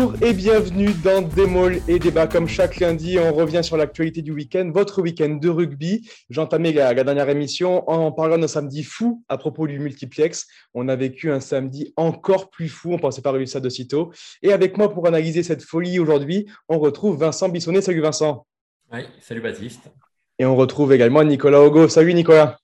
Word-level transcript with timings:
Bonjour 0.00 0.22
et 0.22 0.32
bienvenue 0.32 0.94
dans 1.04 1.20
Démol 1.20 1.78
et 1.86 1.98
Débat. 1.98 2.26
Comme 2.26 2.48
chaque 2.48 2.80
lundi, 2.80 3.18
on 3.18 3.34
revient 3.34 3.62
sur 3.62 3.76
l'actualité 3.76 4.22
du 4.22 4.32
week-end, 4.32 4.70
votre 4.72 5.02
week-end 5.02 5.28
de 5.28 5.48
rugby. 5.50 6.08
J'entamais 6.30 6.72
la, 6.72 6.94
la, 6.94 7.04
dernière 7.04 7.28
émission 7.28 7.86
en 7.86 8.10
parlant 8.10 8.38
d'un 8.38 8.48
samedi 8.48 8.82
fou 8.82 9.22
à 9.28 9.36
propos 9.36 9.66
du 9.66 9.78
multiplex. 9.78 10.46
On 10.72 10.88
a 10.88 10.96
vécu 10.96 11.30
un 11.30 11.40
samedi 11.40 11.92
encore 11.96 12.48
plus 12.48 12.70
fou, 12.70 12.92
on 12.92 12.96
ne 12.96 12.98
pensait 12.98 13.20
pas 13.20 13.30
réussir 13.30 13.52
ça 13.52 13.60
de 13.60 13.68
sitôt. 13.68 14.10
Et 14.40 14.54
avec 14.54 14.78
moi 14.78 14.90
pour 14.90 15.06
analyser 15.06 15.42
cette 15.42 15.62
folie 15.62 15.98
aujourd'hui, 15.98 16.46
on 16.70 16.78
retrouve 16.78 17.18
Vincent 17.18 17.50
Bissonnet. 17.50 17.82
Salut 17.82 18.00
Vincent. 18.00 18.46
Oui, 18.90 19.00
salut 19.20 19.42
Baptiste. 19.42 19.90
Et 20.38 20.46
on 20.46 20.56
retrouve 20.56 20.94
également 20.94 21.22
Nicolas 21.24 21.60
Ogo. 21.60 21.88
Salut 21.88 22.14
Nicolas. 22.14 22.56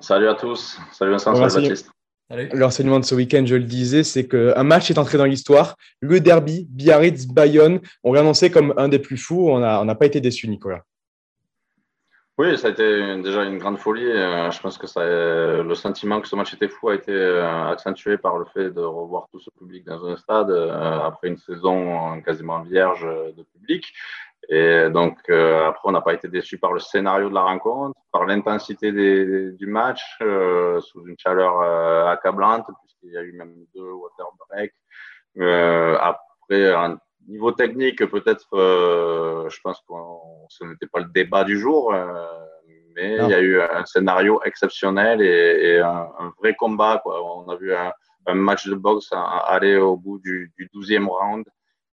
Salut 0.00 0.28
à 0.28 0.34
tous. 0.34 0.78
Salut 0.92 1.10
Vincent, 1.10 1.34
salut 1.34 1.68
Baptiste. 1.68 1.90
L'enseignement 2.52 2.98
de 2.98 3.04
ce 3.04 3.14
week-end, 3.14 3.44
je 3.44 3.56
le 3.56 3.64
disais, 3.64 4.04
c'est 4.04 4.26
qu'un 4.26 4.62
match 4.62 4.90
est 4.90 4.98
entré 4.98 5.18
dans 5.18 5.24
l'histoire. 5.24 5.76
Le 6.00 6.20
derby, 6.20 6.66
Biarritz-Bayonne, 6.70 7.80
on 8.04 8.12
l'a 8.12 8.20
annoncé 8.20 8.50
comme 8.50 8.72
un 8.76 8.88
des 8.88 8.98
plus 8.98 9.18
fous. 9.18 9.48
On 9.50 9.58
n'a 9.58 9.82
on 9.82 9.94
pas 9.94 10.06
été 10.06 10.20
déçus, 10.20 10.48
Nicolas. 10.48 10.82
Oui, 12.38 12.56
ça 12.56 12.68
a 12.68 12.70
été 12.70 13.22
déjà 13.22 13.44
une 13.44 13.58
grande 13.58 13.76
folie. 13.78 14.06
Euh, 14.06 14.50
je 14.50 14.58
pense 14.60 14.78
que 14.78 14.86
ça, 14.86 15.04
le 15.04 15.74
sentiment 15.74 16.18
que 16.20 16.26
ce 16.26 16.34
match 16.34 16.54
était 16.54 16.68
fou 16.68 16.88
a 16.88 16.94
été 16.94 17.12
euh, 17.12 17.70
accentué 17.70 18.16
par 18.16 18.38
le 18.38 18.46
fait 18.46 18.70
de 18.70 18.80
revoir 18.80 19.28
tout 19.30 19.38
ce 19.38 19.50
public 19.50 19.84
dans 19.84 20.06
un 20.06 20.16
stade 20.16 20.50
euh, 20.50 21.00
après 21.00 21.28
une 21.28 21.36
saison 21.36 22.22
quasiment 22.22 22.62
vierge 22.62 23.06
de 23.36 23.42
public. 23.42 23.92
Et 24.48 24.90
donc, 24.90 25.18
euh, 25.30 25.68
après, 25.68 25.88
on 25.88 25.92
n'a 25.92 26.00
pas 26.00 26.14
été 26.14 26.28
déçu 26.28 26.58
par 26.58 26.72
le 26.72 26.80
scénario 26.80 27.28
de 27.28 27.34
la 27.34 27.42
rencontre, 27.42 27.98
par 28.12 28.26
l'intensité 28.26 28.92
du 28.92 29.66
match, 29.66 30.02
euh, 30.20 30.80
sous 30.80 31.06
une 31.06 31.16
chaleur 31.18 31.60
euh, 31.60 32.06
accablante, 32.06 32.66
puisqu'il 32.80 33.12
y 33.12 33.16
a 33.16 33.22
eu 33.22 33.32
même 33.32 33.54
deux 33.74 33.90
water 33.92 34.26
breaks. 34.48 34.74
Euh, 35.38 35.96
après, 36.00 36.72
un 36.72 36.98
niveau 37.28 37.52
technique, 37.52 38.04
peut-être, 38.06 38.48
je 38.52 39.60
pense 39.62 39.80
que 39.88 39.94
ce 40.48 40.64
n'était 40.64 40.88
pas 40.88 41.00
le 41.00 41.10
débat 41.14 41.44
du 41.44 41.58
jour, 41.58 41.94
mais 42.96 43.16
il 43.16 43.28
y 43.28 43.34
a 43.34 43.40
eu 43.40 43.60
un 43.60 43.84
scénario 43.86 44.40
exceptionnel 44.44 45.22
et, 45.22 45.76
et 45.76 45.78
un, 45.80 46.08
un, 46.18 46.32
vrai 46.38 46.54
combat. 46.54 47.00
Quoi. 47.02 47.22
On 47.24 47.48
a 47.48 47.56
vu 47.56 47.72
un, 47.72 47.92
un 48.26 48.34
match 48.34 48.66
de 48.66 48.74
boxe 48.74 49.10
aller 49.12 49.76
au 49.76 49.96
bout 49.96 50.18
du, 50.18 50.52
du 50.58 50.68
12e 50.74 51.06
round. 51.06 51.44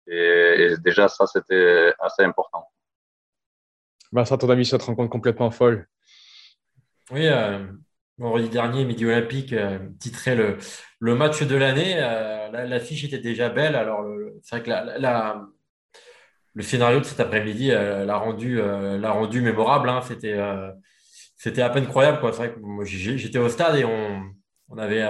Et, 0.09 0.75
déjà, 0.83 1.07
ça, 1.07 1.27
c'était 1.27 1.93
assez 1.99 2.23
important. 2.23 2.67
Vincent, 4.11 4.37
ton 4.37 4.49
avis 4.49 4.65
sur 4.65 4.79
cette 4.79 4.87
rencontre 4.87 5.11
complètement 5.11 5.51
folle 5.51 5.87
Oui, 7.11 7.27
euh, 7.27 7.67
vendredi 8.17 8.49
dernier, 8.49 8.85
Midi 8.85 9.05
Olympique 9.05 9.53
euh, 9.53 9.77
titrait 9.99 10.35
le, 10.35 10.57
le, 10.99 11.15
match 11.15 11.43
de 11.43 11.55
l'année. 11.55 11.95
Euh, 11.97 12.65
L'affiche 12.65 13.03
était 13.03 13.19
déjà 13.19 13.49
belle. 13.49 13.75
Alors, 13.75 14.03
c'est 14.41 14.55
vrai 14.55 14.63
que 14.63 14.69
la, 14.69 14.97
la, 14.97 15.45
le 16.55 16.63
scénario 16.63 16.99
de 16.99 17.05
cet 17.05 17.19
après-midi 17.19 17.67
l'a 17.67 18.17
rendu, 18.17 18.59
rendu 18.59 19.41
mémorable. 19.41 19.89
Hein. 19.89 20.01
C'était 20.01 20.39
c'était 21.37 21.61
à 21.61 21.69
peine 21.69 21.87
croyable. 21.87 22.17
C'est 22.33 22.37
vrai 22.37 22.55
que 22.55 22.85
j'étais 22.85 23.37
au 23.37 23.49
stade 23.49 23.75
et 23.75 23.85
on, 23.85 24.23
on 24.69 24.77
avait 24.79 25.07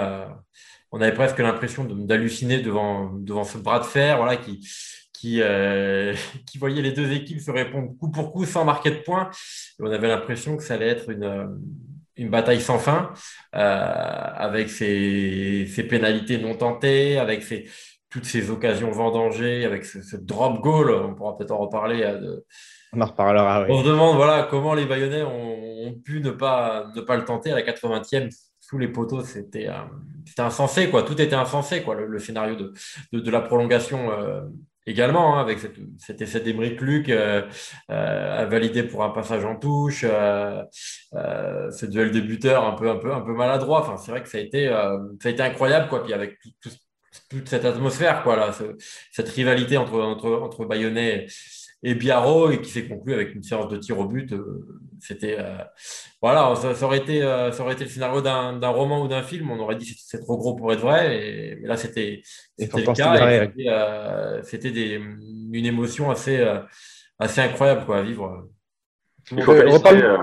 on 0.92 1.00
avait 1.00 1.14
presque 1.14 1.38
l'impression 1.38 1.84
d'halluciner 1.84 2.60
devant, 2.60 3.12
devant 3.12 3.44
ce 3.44 3.58
bras 3.58 3.78
de 3.78 3.84
fer 3.84 4.16
voilà, 4.16 4.36
qui, 4.36 4.66
qui, 5.12 5.40
euh, 5.40 6.14
qui 6.46 6.58
voyait 6.58 6.82
les 6.82 6.92
deux 6.92 7.12
équipes 7.12 7.40
se 7.40 7.50
répondre 7.50 7.96
coup 7.98 8.10
pour 8.10 8.32
coup 8.32 8.44
sans 8.44 8.64
marquer 8.64 8.90
de 8.90 8.96
points. 8.96 9.30
Et 9.78 9.82
on 9.82 9.90
avait 9.90 10.08
l'impression 10.08 10.56
que 10.56 10.62
ça 10.62 10.74
allait 10.74 10.88
être 10.88 11.10
une, 11.10 11.60
une 12.16 12.28
bataille 12.28 12.60
sans 12.60 12.78
fin, 12.78 13.12
euh, 13.54 13.58
avec 13.58 14.68
ces, 14.68 15.66
ces, 15.66 15.84
pénalités 15.84 16.38
non 16.38 16.54
tentées, 16.54 17.18
avec 17.18 17.42
ces, 17.42 17.68
toutes 18.10 18.24
ces 18.24 18.50
occasions 18.50 18.90
vendangées, 18.90 19.64
avec 19.64 19.84
ce, 19.84 20.16
drop 20.16 20.60
goal, 20.60 20.90
on 20.90 21.14
pourra 21.14 21.36
peut-être 21.36 21.52
en 21.52 21.58
reparler. 21.58 22.02
Euh, 22.02 22.18
de, 22.18 22.46
on 22.92 23.00
en 23.00 23.06
reparlera. 23.06 23.66
On 23.68 23.82
se 23.82 23.88
demande 23.88 24.16
voilà, 24.16 24.48
comment 24.50 24.74
les 24.74 24.84
Bayonnais 24.84 25.22
ont, 25.22 25.86
ont, 25.86 25.94
pu 26.04 26.20
ne 26.20 26.30
pas, 26.30 26.88
ne 26.96 27.00
pas 27.00 27.16
le 27.16 27.24
tenter 27.24 27.52
à 27.52 27.54
la 27.54 27.62
80e 27.62 28.28
sous 28.70 28.78
les 28.78 28.88
poteaux, 28.88 29.22
c'était 29.24 29.68
euh, 29.68 29.82
insensé, 30.38 30.90
quoi. 30.90 31.02
Tout 31.02 31.20
était 31.20 31.34
insensé, 31.34 31.82
quoi. 31.82 31.96
Le, 31.96 32.18
scénario 32.20 32.54
de, 32.54 32.72
de, 33.18 33.30
la 33.30 33.40
prolongation 33.40 34.12
euh, 34.12 34.42
également, 34.86 35.36
hein, 35.36 35.40
avec 35.40 35.58
cet 35.98 36.22
essai 36.22 36.40
d'Emeric 36.40 36.80
Luc 36.80 37.08
euh, 37.08 37.42
euh, 37.90 38.46
validé 38.48 38.84
pour 38.84 39.02
un 39.02 39.10
passage 39.10 39.44
en 39.44 39.56
touche, 39.56 40.02
ce 40.02 41.86
duel 41.86 42.12
de 42.12 42.20
buteurs 42.20 42.64
un 42.64 42.76
peu, 42.76 42.88
un 42.88 42.96
peu, 42.96 43.12
un 43.12 43.22
peu 43.22 43.34
maladroit. 43.34 43.80
Enfin, 43.80 43.96
c'est 43.96 44.12
vrai 44.12 44.22
que 44.22 44.28
ça 44.28 44.38
a 44.38 44.40
été, 44.40 44.68
ça 44.68 45.28
a 45.28 45.32
été 45.32 45.42
incroyable, 45.42 45.88
quoi. 45.88 46.04
Puis 46.04 46.12
avec 46.12 46.38
tout, 46.40 46.50
tout, 46.60 46.70
toute 47.28 47.48
cette 47.48 47.64
atmosphère, 47.64 48.22
quoi, 48.22 48.36
là, 48.36 48.52
ce, 48.52 48.76
cette 49.10 49.30
rivalité 49.30 49.78
entre, 49.78 50.00
entre, 50.00 50.30
entre 50.30 50.64
Bayonnais 50.64 51.26
et 51.82 51.96
Biarro 51.96 52.52
et 52.52 52.60
qui 52.60 52.70
s'est 52.70 52.86
conclu 52.86 53.14
avec 53.14 53.34
une 53.34 53.42
séance 53.42 53.68
de 53.68 53.78
tir 53.78 53.98
au 53.98 54.04
but. 54.04 54.32
Euh, 55.00 55.06
c'était 55.06 55.36
euh, 55.38 55.58
voilà, 56.22 56.54
ça, 56.56 56.74
ça, 56.74 56.86
aurait 56.86 56.98
été 56.98 57.22
euh, 57.22 57.50
ça 57.52 57.62
aurait 57.62 57.74
été 57.74 57.84
le 57.84 57.90
scénario 57.90 58.20
d'un 58.20 58.68
roman 58.68 59.02
ou 59.02 59.08
d'un 59.08 59.22
film. 59.22 59.50
On 59.50 59.58
aurait 59.58 59.76
dit 59.76 59.96
c'est 59.98 60.20
trop 60.20 60.36
gros 60.36 60.54
pour 60.54 60.72
être 60.72 60.80
vrai. 60.80 61.16
Et, 61.16 61.56
mais 61.56 61.68
là, 61.68 61.76
c'était 61.76 62.22
le 62.58 62.94
cas. 62.94 64.42
C'était 64.42 64.96
une 64.96 65.66
émotion 65.66 66.10
assez 66.10 66.44
assez 67.18 67.40
incroyable 67.40 67.84
quoi 67.86 67.98
à 67.98 68.02
vivre. 68.02 68.48
Il 69.32 69.42
faut 69.42 69.54
féliciter, 69.54 70.02
euh, 70.02 70.16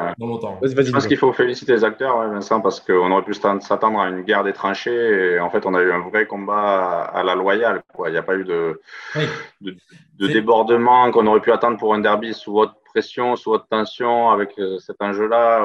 je 0.62 0.92
pense 0.92 1.08
qu'il 1.08 1.18
faut 1.18 1.32
féliciter 1.32 1.72
les 1.72 1.84
acteurs, 1.84 2.18
ouais, 2.18 2.28
Vincent, 2.28 2.60
parce 2.60 2.82
qu'on 2.82 3.12
aurait 3.12 3.24
pu 3.24 3.34
s'attendre 3.34 4.00
à 4.00 4.10
une 4.10 4.24
guerre 4.24 4.44
des 4.44 4.54
tranchées. 4.54 5.36
Et 5.36 5.40
en 5.40 5.50
fait, 5.50 5.66
on 5.66 5.74
a 5.76 5.82
eu 5.82 5.92
un 5.92 6.00
vrai 6.00 6.26
combat 6.26 7.04
à, 7.04 7.24
la 7.24 7.36
loyale. 7.36 7.84
Quoi. 7.94 8.10
Il 8.10 8.14
n'y 8.14 8.18
a 8.18 8.24
pas 8.24 8.36
eu 8.36 8.44
de, 8.44 8.82
oui. 9.16 9.24
de, 9.62 9.76
de 10.20 10.28
débordement 10.28 11.10
qu'on 11.12 11.26
aurait 11.28 11.40
pu 11.40 11.52
attendre 11.52 11.78
pour 11.78 11.94
un 11.94 12.00
derby 12.00 12.34
sous 12.34 12.60
haute 12.60 12.74
pression, 12.98 13.36
sous 13.36 13.52
haute 13.52 13.70
tension. 13.70 14.32
Avec 14.32 14.58
euh, 14.58 14.80
cet 14.80 15.02
enjeu-là, 15.02 15.60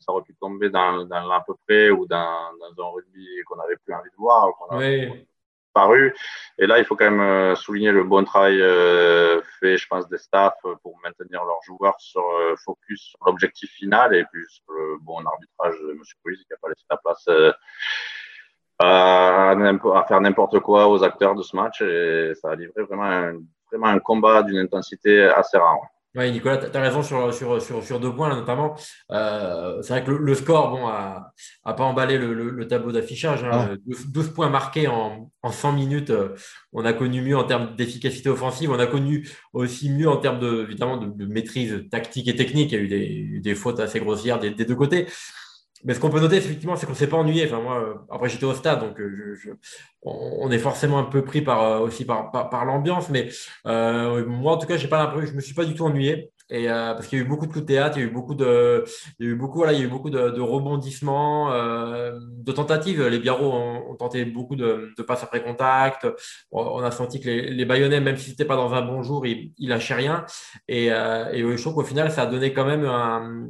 ça 0.00 0.12
aurait 0.12 0.22
pu 0.22 0.34
tomber 0.34 0.70
dans, 0.70 1.04
dans 1.04 1.26
l'à 1.26 1.42
peu 1.44 1.54
près 1.66 1.90
ou 1.90 2.06
dans, 2.06 2.52
dans 2.60 2.84
un 2.84 2.90
rugby 2.90 3.26
qu'on 3.46 3.56
n'avait 3.56 3.76
plus 3.84 3.94
envie 3.94 4.10
de 4.10 4.16
voir. 4.16 4.48
Oui 4.72 5.26
paru. 5.74 6.12
Et 6.58 6.66
là, 6.66 6.78
il 6.78 6.84
faut 6.84 6.96
quand 6.96 7.10
même 7.10 7.20
euh, 7.20 7.54
souligner 7.54 7.92
le 7.92 8.02
bon 8.02 8.24
travail 8.24 8.60
euh, 8.60 9.40
fait, 9.60 9.76
je 9.76 9.86
pense, 9.86 10.08
des 10.08 10.18
staffs 10.18 10.58
pour 10.82 10.98
maintenir 11.04 11.44
leurs 11.44 11.62
joueurs 11.62 12.00
sur 12.00 12.24
focus 12.64 13.00
sur 13.10 13.18
l'objectif 13.26 13.70
final 13.70 14.12
et 14.14 14.24
puis 14.32 14.42
sur 14.48 14.64
le 14.72 14.96
bon 15.02 15.24
arbitrage 15.24 15.74
de 15.80 15.92
M. 15.92 16.00
Pouise 16.24 16.38
qui 16.38 16.46
n'a 16.50 16.56
pas 16.56 16.68
laissé 16.68 16.84
la 16.90 16.96
place 16.96 17.28
à, 18.80 19.50
à, 19.50 20.04
faire 20.08 20.20
n'importe 20.20 20.58
quoi 20.60 20.88
aux 20.88 21.04
acteurs 21.04 21.36
de 21.36 21.42
ce 21.42 21.54
match. 21.54 21.80
Et 21.82 22.32
ça 22.34 22.50
a 22.50 22.56
livré 22.56 22.82
vraiment 22.82 23.04
un, 23.04 23.34
vraiment 23.70 23.88
un 23.88 24.00
combat 24.00 24.42
d'une 24.42 24.58
intensité 24.58 25.24
assez 25.24 25.58
rare. 25.58 25.86
Oui, 26.14 26.32
Nicolas, 26.32 26.56
tu 26.56 26.76
as 26.76 26.80
raison 26.80 27.02
sur, 27.02 27.32
sur, 27.34 27.60
sur, 27.60 27.84
sur, 27.84 28.00
deux 28.00 28.12
points, 28.14 28.30
là, 28.30 28.36
notamment. 28.36 28.74
Euh, 29.12 29.82
c'est 29.82 29.92
vrai 29.92 30.04
que 30.04 30.10
le, 30.10 30.18
le 30.18 30.34
score 30.34 30.70
bon, 30.70 30.86
a, 30.86 31.32
a 31.64 31.74
pas 31.74 31.84
emballé 31.84 32.16
le, 32.16 32.32
le, 32.32 32.50
le 32.50 32.66
tableau 32.66 32.92
d'affichage. 32.92 33.44
Hein. 33.44 33.76
12, 33.86 34.06
12, 34.10 34.32
points 34.32 34.48
marqués 34.48 34.88
en, 34.88 35.30
en 35.42 35.52
100 35.52 35.72
minutes. 35.72 36.10
Euh, 36.10 36.34
on 36.72 36.84
a 36.86 36.94
connu 36.94 37.20
mieux 37.20 37.36
en 37.36 37.44
termes 37.44 37.76
d'efficacité 37.76 38.30
offensive. 38.30 38.70
On 38.70 38.78
a 38.78 38.86
connu 38.86 39.28
aussi 39.52 39.90
mieux 39.90 40.08
en 40.08 40.16
termes 40.16 40.40
de, 40.40 40.62
évidemment, 40.62 40.96
de, 40.96 41.06
de 41.06 41.26
maîtrise 41.30 41.84
tactique 41.90 42.26
et 42.28 42.34
technique. 42.34 42.72
Il 42.72 42.78
y 42.78 42.78
a 42.78 42.84
eu 42.84 42.88
des, 42.88 43.40
des 43.40 43.54
fautes 43.54 43.78
assez 43.78 44.00
grossières 44.00 44.38
des, 44.38 44.50
des 44.50 44.64
deux 44.64 44.76
côtés. 44.76 45.06
Mais 45.84 45.94
ce 45.94 46.00
qu'on 46.00 46.10
peut 46.10 46.20
noter, 46.20 46.36
effectivement, 46.36 46.76
c'est 46.76 46.86
qu'on 46.86 46.92
ne 46.92 46.96
s'est 46.96 47.06
pas 47.08 47.16
ennuyé. 47.16 47.46
Enfin, 47.46 47.60
moi, 47.60 47.80
euh, 47.80 47.94
après, 48.10 48.28
j'étais 48.28 48.44
au 48.44 48.54
stade, 48.54 48.80
donc 48.80 48.98
euh, 49.00 49.34
je, 49.34 49.34
je, 49.34 49.50
on 50.02 50.50
est 50.50 50.58
forcément 50.58 50.98
un 50.98 51.04
peu 51.04 51.22
pris 51.24 51.42
par, 51.42 51.62
euh, 51.62 51.78
aussi 51.80 52.04
par, 52.04 52.30
par, 52.30 52.50
par 52.50 52.64
l'ambiance. 52.64 53.08
Mais 53.10 53.28
euh, 53.66 54.26
moi, 54.26 54.52
en 54.54 54.58
tout 54.58 54.66
cas, 54.66 54.76
j'ai 54.76 54.88
pas 54.88 54.98
l'impression, 54.98 55.30
je 55.30 55.36
me 55.36 55.40
suis 55.40 55.54
pas 55.54 55.64
du 55.64 55.74
tout 55.74 55.84
ennuyé. 55.84 56.30
Et 56.50 56.70
euh, 56.70 56.94
parce 56.94 57.06
qu'il 57.08 57.18
y 57.18 57.20
a 57.20 57.24
eu 57.24 57.28
beaucoup 57.28 57.46
de 57.46 57.52
coups 57.52 57.66
de 57.66 57.66
théâtre, 57.66 57.98
il 57.98 58.00
y 58.00 58.04
a 58.04 58.08
eu 58.08 58.10
beaucoup 58.10 58.34
de, 58.34 58.84
il 59.18 59.26
y 59.26 59.28
a 59.28 59.32
eu 59.32 59.34
beaucoup, 59.34 59.58
voilà, 59.58 59.74
il 59.74 59.80
y 59.80 59.82
a 59.82 59.84
eu 59.84 59.88
beaucoup 59.88 60.08
de, 60.08 60.30
de 60.30 60.40
rebondissements, 60.40 61.52
euh, 61.52 62.18
de 62.18 62.52
tentatives. 62.52 63.06
Les 63.06 63.18
Biarros 63.18 63.52
ont, 63.52 63.90
ont, 63.90 63.94
tenté 63.96 64.24
beaucoup 64.24 64.56
de, 64.56 64.90
de 64.96 65.02
passes 65.02 65.22
après 65.22 65.42
contact. 65.42 66.06
On 66.50 66.82
a 66.82 66.90
senti 66.90 67.20
que 67.20 67.26
les, 67.26 67.50
les 67.50 67.64
Bayonnais, 67.66 68.00
même 68.00 68.16
si 68.16 68.30
c'était 68.30 68.46
pas 68.46 68.56
dans 68.56 68.72
un 68.72 68.80
bon 68.80 69.02
jour, 69.02 69.26
ils, 69.26 69.52
ils 69.58 69.68
lâchaient 69.68 69.94
rien. 69.94 70.24
Et, 70.68 70.90
euh, 70.90 71.30
et 71.32 71.42
je 71.42 71.60
trouve 71.60 71.74
qu'au 71.74 71.82
final, 71.82 72.10
ça 72.10 72.22
a 72.22 72.26
donné 72.26 72.54
quand 72.54 72.64
même 72.64 72.86
un, 72.86 73.46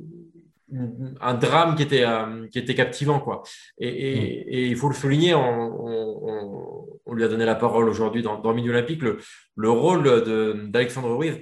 un 1.20 1.34
drame 1.34 1.74
qui 1.76 1.82
était, 1.82 2.04
euh, 2.04 2.46
qui 2.48 2.58
était 2.58 2.74
captivant. 2.74 3.20
Quoi. 3.20 3.42
Et, 3.78 3.88
et, 3.88 4.14
mm. 4.14 4.44
et, 4.48 4.66
il 4.68 4.76
faut 4.76 4.88
le 4.88 4.94
souligner, 4.94 5.34
on, 5.34 5.40
on, 5.40 6.86
on 7.06 7.14
lui 7.14 7.24
a 7.24 7.28
donné 7.28 7.44
la 7.44 7.54
parole 7.54 7.88
aujourd'hui 7.88 8.22
dans, 8.22 8.38
dans 8.38 8.52
le 8.52 8.70
olympique, 8.70 9.02
le, 9.02 9.18
le 9.56 9.70
rôle 9.70 10.70
d'Alexandre 10.70 11.14
Ruiz 11.16 11.38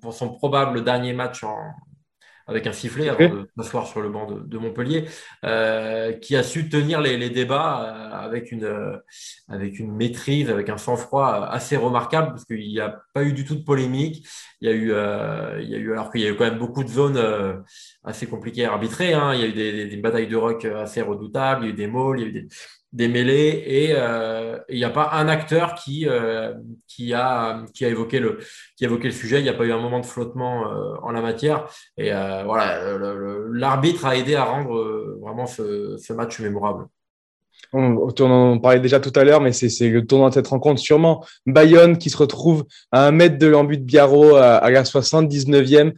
pour 0.00 0.14
son 0.14 0.30
probable 0.34 0.82
dernier 0.82 1.12
match 1.12 1.44
en, 1.44 1.56
avec 2.50 2.66
un 2.66 2.72
sifflet 2.72 3.08
avant 3.08 3.34
de 3.36 3.48
s'asseoir 3.56 3.86
sur 3.86 4.02
le 4.02 4.10
banc 4.10 4.30
de, 4.30 4.40
de 4.40 4.58
Montpellier, 4.58 5.04
euh, 5.44 6.12
qui 6.12 6.36
a 6.36 6.42
su 6.42 6.68
tenir 6.68 7.00
les, 7.00 7.16
les 7.16 7.30
débats 7.30 7.80
euh, 7.80 8.26
avec, 8.26 8.52
une, 8.52 8.64
euh, 8.64 8.96
avec 9.48 9.78
une 9.78 9.94
maîtrise, 9.94 10.50
avec 10.50 10.68
un 10.68 10.76
sang-froid 10.76 11.48
assez 11.50 11.76
remarquable, 11.76 12.28
parce 12.30 12.44
qu'il 12.44 12.68
n'y 12.68 12.80
a 12.80 13.00
pas 13.14 13.22
eu 13.24 13.32
du 13.32 13.44
tout 13.44 13.54
de 13.54 13.64
polémique. 13.64 14.26
Il 14.60 14.68
y 14.68 14.72
a 14.72 14.74
eu, 14.74 14.92
euh, 14.92 15.60
il 15.62 15.70
y 15.70 15.74
a 15.74 15.78
eu 15.78 15.92
alors 15.92 16.10
qu'il 16.10 16.20
y 16.20 16.26
a 16.26 16.30
eu 16.30 16.36
quand 16.36 16.44
même 16.44 16.58
beaucoup 16.58 16.84
de 16.84 16.88
zones 16.88 17.16
euh, 17.16 17.54
assez 18.04 18.26
compliquées 18.26 18.66
à 18.66 18.72
arbitrer. 18.72 19.14
Hein. 19.14 19.32
Il 19.34 19.40
y 19.40 19.44
a 19.44 19.46
eu 19.46 19.52
des, 19.52 19.72
des, 19.72 19.86
des 19.86 19.96
batailles 19.96 20.28
de 20.28 20.36
rock 20.36 20.64
assez 20.64 21.00
redoutables, 21.00 21.64
il 21.64 21.68
y 21.68 21.70
a 21.70 21.72
eu 21.72 21.76
des 21.76 21.86
malls, 21.86 22.18
il 22.18 22.22
y 22.22 22.24
a 22.24 22.28
eu 22.28 22.32
des, 22.32 22.48
des 22.92 23.08
mêlées 23.08 23.62
et 23.66 23.90
il 24.68 24.76
n'y 24.76 24.84
a 24.84 24.90
pas 24.90 25.10
un 25.12 25.28
acteur 25.28 25.74
qui, 25.74 26.06
qui, 26.88 27.14
a, 27.14 27.64
qui, 27.72 27.84
a 27.84 27.88
évoqué 27.88 28.18
le, 28.18 28.38
qui 28.76 28.84
a 28.84 28.88
évoqué 28.88 29.04
le 29.04 29.14
sujet. 29.14 29.38
Il 29.38 29.44
n'y 29.44 29.48
a 29.48 29.54
pas 29.54 29.64
eu 29.64 29.72
un 29.72 29.80
moment 29.80 30.00
de 30.00 30.06
flottement 30.06 30.64
en 31.02 31.10
la 31.12 31.20
matière. 31.20 31.66
Et 31.96 32.10
voilà, 32.10 32.98
l'arbitre 33.52 34.06
a 34.06 34.16
aidé 34.16 34.34
à 34.34 34.44
rendre 34.44 35.18
vraiment 35.20 35.46
ce, 35.46 36.12
match 36.12 36.40
mémorable. 36.40 36.86
On, 37.72 38.08
on, 38.20 38.58
parlait 38.58 38.80
déjà 38.80 38.98
tout 38.98 39.12
à 39.14 39.22
l'heure, 39.22 39.40
mais 39.40 39.52
c'est 39.52 39.88
le 39.88 40.04
tournant 40.04 40.28
de 40.28 40.34
cette 40.34 40.48
rencontre 40.48 40.80
sûrement. 40.80 41.24
Bayonne 41.46 41.98
qui 41.98 42.10
se 42.10 42.16
retrouve 42.16 42.64
à 42.90 43.06
un 43.06 43.12
mètre 43.12 43.38
de 43.38 43.46
l'embut 43.46 43.78
de 43.78 43.84
Biarro 43.84 44.34
à, 44.36 44.68
la 44.70 44.82
79e 44.82 45.92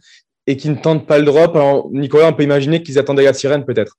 et 0.45 0.57
qui 0.57 0.69
ne 0.69 0.75
tente 0.75 1.07
pas 1.07 1.17
le 1.17 1.25
drop. 1.25 1.55
Alors, 1.55 1.89
Nicolas, 1.91 2.27
on 2.27 2.33
peut 2.33 2.43
imaginer 2.43 2.83
qu'ils 2.83 2.99
attendaient 2.99 3.23
la 3.23 3.33
sirène 3.33 3.65
peut-être. 3.65 3.97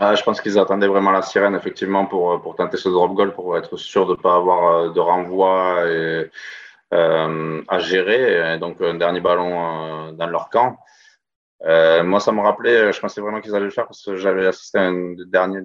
Je 0.00 0.22
pense 0.22 0.40
qu'ils 0.40 0.58
attendaient 0.58 0.86
vraiment 0.86 1.10
la 1.10 1.22
sirène, 1.22 1.54
effectivement, 1.54 2.06
pour, 2.06 2.40
pour 2.40 2.56
tenter 2.56 2.78
ce 2.78 2.88
drop 2.88 3.14
goal, 3.14 3.34
pour 3.34 3.58
être 3.58 3.76
sûr 3.76 4.06
de 4.06 4.12
ne 4.12 4.16
pas 4.16 4.36
avoir 4.36 4.74
euh, 4.74 4.90
de 4.90 5.00
renvoi 5.00 5.86
et, 5.88 6.30
euh, 6.92 7.62
à 7.68 7.78
gérer. 7.78 8.58
donc, 8.58 8.80
un 8.80 8.94
dernier 8.94 9.20
ballon 9.20 10.08
euh, 10.08 10.12
dans 10.12 10.26
leur 10.26 10.50
camp. 10.50 10.76
Euh, 11.62 12.02
moi, 12.02 12.18
ça 12.18 12.32
me 12.32 12.40
rappelait, 12.40 12.92
je 12.92 13.00
pensais 13.00 13.20
vraiment 13.20 13.40
qu'ils 13.40 13.54
allaient 13.54 13.66
le 13.66 13.70
faire 13.70 13.86
parce 13.86 14.04
que 14.04 14.16
j'avais 14.16 14.46
assisté 14.46 14.78
à 14.78 14.86
un 14.88 15.14
dernier 15.26 15.60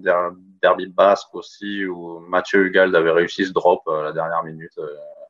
derby 0.61 0.87
basque 0.87 1.33
aussi 1.33 1.85
où 1.85 2.19
Mathieu 2.19 2.65
Hugal 2.65 2.95
avait 2.95 3.11
réussi 3.11 3.45
ce 3.45 3.53
drop 3.53 3.87
à 3.87 4.03
la 4.03 4.11
dernière 4.11 4.43
minute 4.43 4.77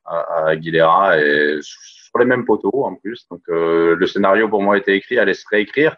à, 0.06 0.48
Aguilera 0.48 1.20
et 1.20 1.60
sur 1.62 2.20
les 2.20 2.26
mêmes 2.26 2.46
poteaux 2.46 2.84
en 2.84 2.96
plus. 2.96 3.26
Donc, 3.30 3.44
le 3.48 4.06
scénario 4.06 4.50
pour 4.50 4.62
moi 4.62 4.78
était 4.78 4.98
écrit, 4.98 5.18
allait 5.18 5.34
se 5.34 5.46
réécrire. 5.50 5.96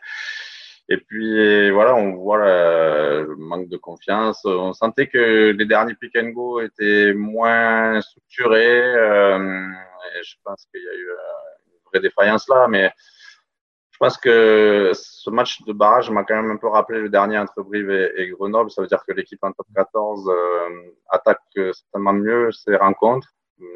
Et 0.90 0.98
puis 0.98 1.70
voilà, 1.72 1.96
on 1.96 2.16
voit 2.16 2.38
le 2.38 3.36
manque 3.38 3.68
de 3.68 3.78
confiance. 3.78 4.46
On 4.46 4.72
sentait 4.74 5.08
que 5.08 5.52
les 5.52 5.66
derniers 5.66 5.96
pick 5.96 6.16
and 6.16 6.30
go 6.30 6.62
étaient 6.62 7.14
moins 7.14 8.00
structurés. 8.02 8.96
Euh, 8.96 9.68
et 10.16 10.24
je 10.24 10.36
pense 10.44 10.66
qu'il 10.72 10.82
y 10.82 10.88
a 10.88 10.94
eu 10.94 11.10
euh, 11.10 11.16
une 11.68 11.80
vraie 11.92 12.00
défaillance 12.00 12.48
là, 12.48 12.68
mais 12.70 12.92
je 13.92 13.98
pense 14.00 14.18
que 14.18 14.92
ce 14.94 15.30
match 15.30 15.62
de 15.64 15.74
barrage 15.74 16.10
m'a 16.10 16.24
quand 16.24 16.36
même 16.36 16.52
un 16.52 16.58
peu 16.58 16.68
rappelé 16.68 17.02
le 17.02 17.10
dernier 17.10 17.38
entre 17.38 17.64
Brive 17.64 17.90
et, 17.92 18.30
Grenoble. 18.30 18.72
Ça 18.72 18.82
veut 18.82 18.88
dire 18.88 19.04
que 19.06 19.12
l'équipe 19.12 19.44
en 19.44 19.52
top 19.52 19.66
14 19.76 20.30
euh, 20.30 20.70
attaque 21.10 21.42
certainement 21.56 22.14
mieux 22.14 22.52
ses 22.52 22.78
rencontres. 22.78 23.34
Hum, 23.60 23.68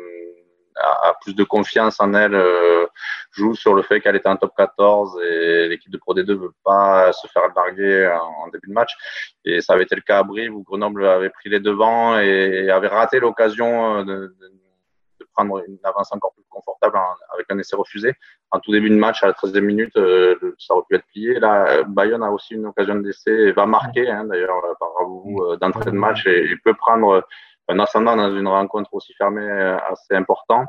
a, 0.78 1.14
plus 1.22 1.36
de 1.36 1.44
confiance 1.44 2.00
en 2.00 2.14
elle, 2.14 2.36
joue 3.32 3.56
sur 3.56 3.74
le 3.74 3.82
fait 3.82 4.02
qu'elle 4.02 4.16
était 4.16 4.30
en 4.30 4.38
top 4.38 4.52
14 4.56 5.20
et 5.24 5.68
l'équipe 5.68 5.92
de 5.92 5.98
Pro 5.98 6.14
D2 6.14 6.34
veut 6.34 6.54
pas 6.64 7.12
se 7.14 7.28
faire 7.28 7.44
larguer 7.56 8.12
en, 8.40 8.48
début 8.50 8.68
de 8.68 8.74
match. 8.74 8.96
Et 9.46 9.62
ça 9.62 9.74
avait 9.74 9.84
été 9.84 9.96
le 9.96 10.02
cas 10.02 10.20
à 10.20 10.24
Brive 10.24 10.54
où 10.56 10.64
Grenoble 10.64 11.06
avait 11.06 11.30
pris 11.30 11.50
les 11.50 11.60
devants 11.60 12.20
et, 12.20 12.70
avait 12.70 12.88
raté 12.88 13.20
l'occasion 13.20 14.00
euh, 14.00 14.04
de, 14.04 14.36
prendre 15.34 15.64
une 15.66 15.78
avance 15.86 16.12
encore 16.12 16.34
plus 16.34 16.44
confortable 16.50 17.00
avec 17.34 17.46
un 17.50 17.58
essai 17.58 17.78
refusé. 17.78 18.14
En 18.52 18.60
tout 18.60 18.74
début 18.74 18.90
de 18.90 18.96
match, 18.96 19.24
à 19.24 19.28
la 19.28 19.34
13e 19.34 19.62
minute, 19.62 19.96
euh, 19.96 20.36
ça 20.60 20.74
aurait 20.74 20.84
pu 20.90 20.96
être 20.98 21.06
plié. 21.06 21.40
Là, 21.40 21.84
Bayonne 21.88 22.22
a 22.22 22.32
aussi 22.32 22.56
une 22.56 22.66
occasion 22.66 22.96
d'essai 22.96 23.32
et 23.32 23.52
va 23.54 23.66
marquer, 23.66 24.10
hein, 24.10 24.26
d'ailleurs, 24.26 24.62
par 24.78 24.90
vous 25.06 25.56
d'entrée 25.62 25.90
de 25.90 25.96
match 25.96 26.28
et, 26.28 26.52
et 26.52 26.58
peut 26.58 26.74
prendre 26.74 27.24
un 27.72 27.80
ascendant 27.80 28.16
dans 28.16 28.36
une 28.36 28.48
rencontre 28.48 28.94
aussi 28.94 29.14
fermée 29.14 29.42
euh, 29.42 29.78
assez 29.90 30.16
important. 30.16 30.66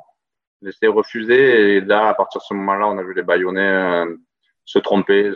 Laisser 0.62 0.87
refuser 0.87 1.76
et 1.76 1.81
là, 1.81 2.09
à 2.09 2.14
partir 2.14 2.41
de 2.41 2.44
ce 2.44 2.55
moment-là, 2.55 2.88
on 2.88 2.99
a 2.99 3.03
vu 3.03 3.14
les 3.14 3.23
Bayonnais 3.23 3.61
euh, 3.61 4.17
se 4.64 4.79
tromper, 4.79 5.32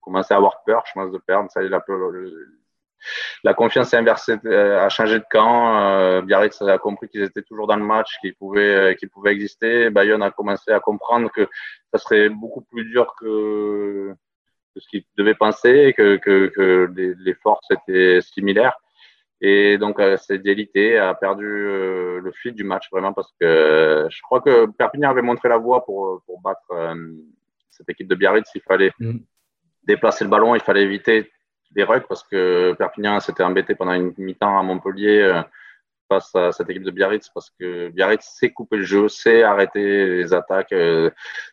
commencer 0.00 0.34
à 0.34 0.36
avoir 0.36 0.62
peur, 0.64 0.82
je 0.86 0.92
pense, 0.92 1.12
de 1.12 1.18
perdre. 1.18 1.50
Ça, 1.50 1.60
la 3.44 3.54
confiance 3.54 3.94
inversée, 3.94 4.36
euh, 4.44 4.84
a 4.84 4.88
changé 4.88 5.18
de 5.18 5.24
camp. 5.30 6.22
Biarritz 6.22 6.60
a 6.62 6.78
compris 6.78 7.08
qu'ils 7.08 7.22
étaient 7.22 7.42
toujours 7.42 7.66
dans 7.66 7.76
le 7.76 7.84
match, 7.84 8.18
qu'ils 8.20 8.34
pouvaient, 8.34 8.96
qu'ils 8.98 9.08
pouvaient 9.08 9.32
exister. 9.32 9.90
Bayonne 9.90 10.22
a 10.22 10.30
commencé 10.30 10.70
à 10.72 10.80
comprendre 10.80 11.30
que 11.30 11.48
ça 11.92 11.98
serait 11.98 12.28
beaucoup 12.28 12.62
plus 12.62 12.84
dur 12.84 13.14
que, 13.20 14.14
ce 14.76 14.88
qu'ils 14.88 15.04
devaient 15.16 15.34
penser, 15.34 15.94
que, 15.96 16.16
que, 16.16 16.46
que 16.48 16.92
les, 16.96 17.14
les, 17.14 17.34
forces 17.34 17.66
étaient 17.70 18.20
similaires. 18.20 18.78
Et 19.44 19.76
donc, 19.76 19.98
euh, 19.98 20.16
Délité 20.30 20.96
a 20.98 21.14
perdu 21.14 21.44
euh, 21.44 22.20
le 22.20 22.30
fil 22.30 22.54
du 22.54 22.62
match 22.62 22.88
vraiment 22.92 23.12
parce 23.12 23.32
que 23.40 23.44
euh, 23.44 24.08
je 24.08 24.22
crois 24.22 24.40
que 24.40 24.66
Perpignan 24.66 25.10
avait 25.10 25.20
montré 25.20 25.48
la 25.48 25.58
voie 25.58 25.84
pour, 25.84 26.22
pour 26.26 26.40
battre 26.40 26.62
cette 27.68 27.88
équipe 27.88 28.06
de 28.06 28.14
Biarritz. 28.14 28.48
Il 28.54 28.62
fallait 28.62 28.92
mm. 29.00 29.18
déplacer 29.82 30.22
le 30.22 30.30
ballon, 30.30 30.54
il 30.54 30.60
fallait 30.60 30.84
éviter 30.84 31.32
des 31.72 31.82
rugs 31.82 32.06
parce 32.08 32.22
que 32.22 32.74
Perpignan 32.78 33.18
s'était 33.18 33.42
embêté 33.42 33.74
pendant 33.74 33.94
une 33.94 34.14
mi-temps 34.16 34.58
à 34.58 34.62
Montpellier 34.62 35.42
face 36.08 36.32
à 36.36 36.52
cette 36.52 36.70
équipe 36.70 36.84
de 36.84 36.90
Biarritz 36.92 37.28
parce 37.34 37.50
que 37.58 37.88
Biarritz 37.88 38.24
sait 38.24 38.50
couper 38.50 38.76
le 38.76 38.84
jeu, 38.84 39.08
sait 39.08 39.42
arrêter 39.42 40.06
les 40.06 40.34
attaques, 40.34 40.74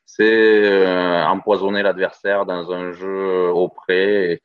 sait 0.05 0.85
empoisonner 1.25 1.81
l'adversaire 1.81 2.45
dans 2.45 2.71
un 2.71 2.91
jeu 2.91 3.49
au 3.49 3.67
près. 3.67 4.33
Et 4.33 4.41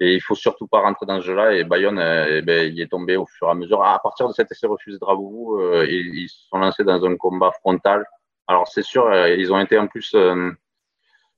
il 0.00 0.20
faut 0.20 0.34
surtout 0.34 0.66
pas 0.66 0.80
rentrer 0.80 1.06
dans 1.06 1.20
ce 1.20 1.26
jeu-là. 1.26 1.54
Et 1.54 1.64
Bayonne, 1.64 1.98
euh, 1.98 2.38
eh 2.38 2.42
ben, 2.42 2.72
il 2.72 2.80
est 2.80 2.90
tombé 2.90 3.16
au 3.16 3.26
fur 3.26 3.48
et 3.48 3.50
à 3.50 3.54
mesure. 3.54 3.82
À 3.82 3.98
partir 4.00 4.28
de 4.28 4.32
cet 4.32 4.50
essai 4.50 4.66
refusé 4.66 4.98
de 4.98 5.04
Rabou, 5.04 5.58
euh, 5.60 5.86
ils, 5.88 6.28
se 6.28 6.48
sont 6.48 6.58
lancés 6.58 6.84
dans 6.84 7.04
un 7.04 7.16
combat 7.16 7.52
frontal. 7.52 8.04
Alors 8.46 8.68
c'est 8.68 8.82
sûr, 8.82 9.06
euh, 9.06 9.30
ils 9.30 9.52
ont 9.52 9.60
été 9.60 9.78
en 9.78 9.86
plus 9.86 10.14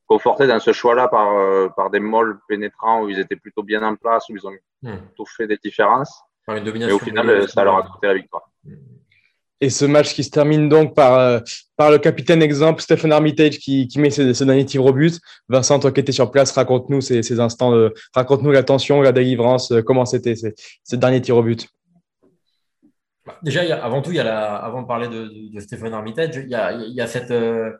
confortés 0.06 0.46
dans 0.46 0.60
ce 0.60 0.72
choix-là 0.72 1.08
par, 1.08 1.74
par 1.74 1.90
des 1.90 2.00
molles 2.00 2.38
pénétrants 2.48 3.02
où 3.02 3.08
ils 3.08 3.18
étaient 3.18 3.36
plutôt 3.36 3.62
bien 3.62 3.82
en 3.82 3.96
place, 3.96 4.28
où 4.28 4.36
ils 4.36 4.46
ont 4.46 4.54
tout 5.16 5.26
fait 5.26 5.46
des 5.46 5.56
différences. 5.56 6.22
et 6.48 6.92
au 6.92 6.98
final, 6.98 7.48
ça 7.48 7.64
leur 7.64 7.76
a 7.76 7.82
coûté 7.82 8.06
la 8.06 8.14
victoire. 8.14 8.48
Hmm. 8.64 8.95
Et 9.60 9.70
ce 9.70 9.84
match 9.86 10.14
qui 10.14 10.22
se 10.22 10.30
termine 10.30 10.68
donc 10.68 10.94
par, 10.94 11.18
euh, 11.18 11.40
par 11.76 11.90
le 11.90 11.98
capitaine 11.98 12.42
exemple, 12.42 12.82
Stephen 12.82 13.12
Armitage, 13.12 13.58
qui, 13.58 13.88
qui 13.88 13.98
met 13.98 14.10
ce, 14.10 14.44
dernier 14.44 14.66
tir 14.66 14.84
au 14.84 14.92
but. 14.92 15.18
Vincent, 15.48 15.78
toi 15.78 15.92
qui 15.92 16.00
étais 16.00 16.12
sur 16.12 16.30
place, 16.30 16.52
raconte-nous 16.52 17.00
ces, 17.00 17.22
ces, 17.22 17.40
instants, 17.40 17.72
raconte-nous 18.14 18.52
la 18.52 18.62
tension, 18.62 19.00
la 19.00 19.12
délivrance, 19.12 19.72
euh, 19.72 19.82
comment 19.82 20.04
c'était 20.04 20.34
ce 20.36 20.96
dernier 20.96 21.22
tir 21.22 21.36
au 21.36 21.42
but. 21.42 21.68
Bah, 23.26 23.38
déjà, 23.42 23.62
avant 23.82 24.02
tout, 24.02 24.12
y 24.12 24.20
a 24.20 24.54
avant 24.56 24.82
de 24.82 24.86
parler 24.86 25.08
de, 25.08 25.60
Stephen 25.60 25.92
Armitage, 25.92 26.36
il 26.36 26.48
y 26.48 26.54
a, 26.54 26.72
y 26.72 27.00
a 27.00 27.06
cette, 27.06 27.32
euh, 27.32 27.72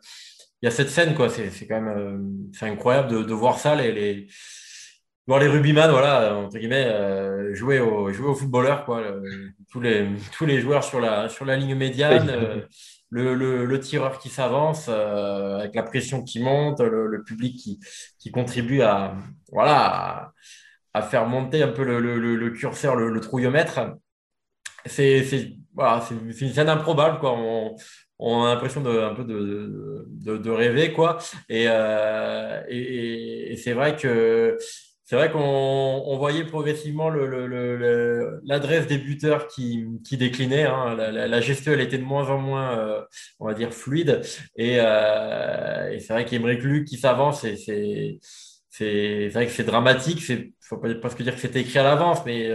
y 0.61 0.67
a 0.67 0.71
cette 0.71 0.89
scène, 0.89 1.13
quoi. 1.13 1.29
C'est, 1.29 1.49
c'est 1.51 1.67
quand 1.67 1.79
même 1.79 2.49
c'est 2.53 2.65
incroyable 2.65 3.09
de, 3.09 3.23
de 3.23 3.33
voir 3.33 3.57
ça, 3.57 3.75
les, 3.75 3.91
les 3.91 4.27
voir 5.27 5.39
les 5.39 5.47
rugbyman, 5.47 5.91
voilà, 5.91 6.35
entre 6.35 6.57
guillemets, 6.57 6.85
euh, 6.87 7.53
jouer 7.53 7.79
au 7.79 8.11
jouer 8.13 8.27
au 8.27 8.35
footballeur, 8.35 8.85
quoi. 8.85 9.03
tous 9.69 9.81
les 9.81 10.07
tous 10.31 10.45
les 10.45 10.61
joueurs 10.61 10.83
sur 10.83 10.99
la 11.01 11.29
sur 11.29 11.45
la 11.45 11.57
ligne 11.57 11.75
médiane, 11.75 12.29
euh, 12.29 12.61
le, 13.09 13.35
le, 13.35 13.65
le, 13.65 13.79
tireur 13.79 14.19
qui 14.19 14.29
s'avance 14.29 14.87
euh, 14.89 15.59
avec 15.59 15.75
la 15.75 15.83
pression 15.83 16.23
qui 16.23 16.39
monte, 16.39 16.79
le, 16.79 17.23
public 17.23 17.57
qui 17.57 17.79
qui 18.19 18.31
contribue 18.31 18.81
à 18.81 19.15
voilà 19.51 20.33
à, 20.93 21.01
faire 21.03 21.27
monter 21.27 21.61
un 21.61 21.67
peu 21.69 21.83
le, 21.83 21.99
le 21.99 22.49
curseur, 22.51 22.95
le, 22.95 23.19
trouillomètre. 23.19 23.79
C'est 24.85 25.23
c'est 25.23 25.55
voilà, 25.75 26.01
c'est 26.01 26.45
une 26.45 26.53
scène 26.53 26.69
improbable, 26.69 27.19
quoi. 27.19 27.33
On, 27.33 27.75
on 28.19 28.45
a 28.45 28.53
l'impression 28.53 28.81
de 28.81 28.89
un 28.99 29.13
peu 29.13 29.23
de, 29.23 30.07
de, 30.09 30.37
de, 30.37 30.49
rêver 30.49 30.91
quoi 30.91 31.19
et, 31.49 31.65
et, 32.67 33.51
et 33.51 33.55
c'est 33.57 33.73
vrai 33.73 33.95
que 33.95 34.57
c'est 35.09 35.15
vrai 35.15 35.31
qu'on 35.31 36.17
voyait 36.17 36.43
progressivement 36.43 37.09
l'adresse 37.09 38.87
des 38.87 38.97
buteurs 38.97 39.47
qui, 39.47 39.85
qui 40.03 40.17
déclinait. 40.17 40.65
Hein. 40.65 40.95
La, 40.95 41.29
la, 41.29 41.41
gestion, 41.41 41.71
elle 41.71 41.79
était 41.79 41.97
de 41.97 42.03
moins 42.03 42.29
en 42.29 42.37
moins, 42.37 42.77
euh, 42.77 43.01
on 43.39 43.47
va 43.47 43.53
dire, 43.53 43.73
fluide. 43.73 44.21
Et, 44.57 44.79
euh, 44.81 45.89
et 45.91 46.01
c'est 46.01 46.11
vrai 46.11 46.25
qu'Emeric 46.25 46.61
Luc 46.61 46.85
qui 46.85 46.97
s'avance, 46.97 47.39
c'est 47.39 48.19
c'est 48.77 49.29
vrai 49.29 49.45
que 49.47 49.51
c'est 49.51 49.63
dramatique. 49.63 50.21
C'est 50.21 50.53
faut 50.61 50.77
pas 50.77 50.89
dire 50.89 51.33
que 51.35 51.39
c'était 51.39 51.61
écrit 51.61 51.79
à 51.79 51.83
l'avance, 51.83 52.19
mais 52.25 52.51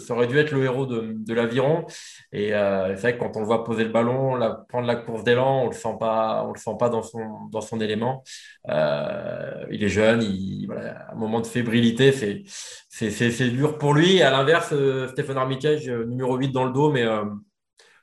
ça 0.00 0.14
aurait 0.14 0.26
dû 0.26 0.38
être 0.38 0.50
le 0.50 0.64
héros 0.64 0.86
de, 0.86 1.34
l'aviron. 1.34 1.86
Et 2.32 2.54
euh, 2.54 2.94
c'est 2.96 3.02
vrai 3.02 3.14
que 3.14 3.20
quand 3.20 3.36
on 3.36 3.40
le 3.40 3.46
voit 3.46 3.64
poser 3.64 3.84
le 3.84 3.90
ballon, 3.90 4.38
prendre 4.68 4.86
la 4.86 4.96
course 4.96 5.22
d'élan, 5.24 5.64
on 5.64 5.66
le 5.68 5.74
sent 5.74 5.96
pas, 6.00 6.44
le 6.52 6.58
sent 6.58 6.76
pas 6.78 6.88
dans 6.88 7.02
son 7.02 7.46
dans 7.50 7.60
son 7.60 7.80
élément. 7.80 8.24
Euh, 8.68 9.64
il 9.70 9.84
est 9.84 9.88
jeune, 9.88 10.22
il 10.22 10.66
voilà, 10.66 11.10
un 11.12 11.14
moment 11.14 11.40
de 11.40 11.46
fébrilité, 11.46 12.12
c'est 12.12 12.42
c'est 12.88 13.50
dur 13.50 13.78
pour 13.78 13.94
lui. 13.94 14.22
à 14.22 14.30
l'inverse, 14.30 14.70
euh, 14.72 15.08
Stéphane 15.08 15.36
Armitage, 15.36 15.88
numéro 15.88 16.36
8 16.36 16.50
dans 16.50 16.64
le 16.64 16.72
dos, 16.72 16.90
mais 16.90 17.04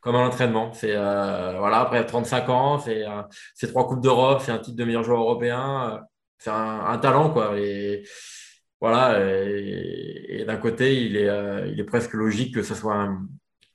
comme 0.01 0.15
un 0.15 0.25
entraînement. 0.27 0.71
C'est 0.73 0.95
voilà 0.95 1.79
après 1.81 2.05
35 2.05 2.49
ans, 2.49 2.79
c'est 2.79 3.67
trois 3.67 3.87
coupes 3.87 4.01
d'Europe, 4.01 4.41
c'est 4.45 4.51
un 4.51 4.59
titre 4.59 4.77
de 4.77 4.85
meilleur 4.85 5.03
joueur 5.03 5.19
européen 5.21 6.01
c'est 6.41 6.49
un, 6.49 6.97
talent, 6.97 7.29
quoi. 7.29 7.57
Et 7.59 8.03
voilà. 8.79 9.19
Et, 9.23 10.43
d'un 10.47 10.57
côté, 10.57 11.05
il 11.05 11.15
est, 11.15 11.29
euh, 11.29 11.67
il 11.71 11.79
est 11.79 11.83
presque 11.83 12.13
logique 12.13 12.55
que 12.55 12.63
ce 12.63 12.73
soit 12.73 13.07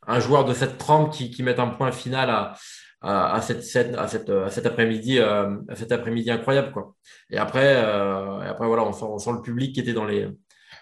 un, 0.07 0.21
joueur 0.21 0.45
de 0.45 0.53
cette 0.53 0.77
trempe 0.77 1.13
qui, 1.13 1.31
qui 1.31 1.45
mette 1.45 1.61
un 1.61 1.69
point 1.69 1.93
final 1.93 2.29
à, 2.29 2.55
à, 3.03 3.41
cette 3.41 3.59
à, 3.97 4.09
cette, 4.09 4.31
à 4.31 4.51
cet 4.51 4.67
après-midi, 4.67 5.19
euh, 5.21 5.57
à 5.69 5.95
après-midi 5.95 6.31
incroyable, 6.31 6.73
quoi. 6.73 6.97
Et 7.31 7.39
après, 7.39 7.77
euh, 7.77 8.43
et 8.43 8.47
après 8.47 8.67
voilà, 8.67 8.83
on 8.83 8.93
sent, 8.93 9.05
on 9.05 9.19
sent, 9.19 9.31
le 9.33 9.43
public 9.43 9.73
qui 9.73 9.81
était 9.81 9.93
dans 9.93 10.05
les 10.05 10.29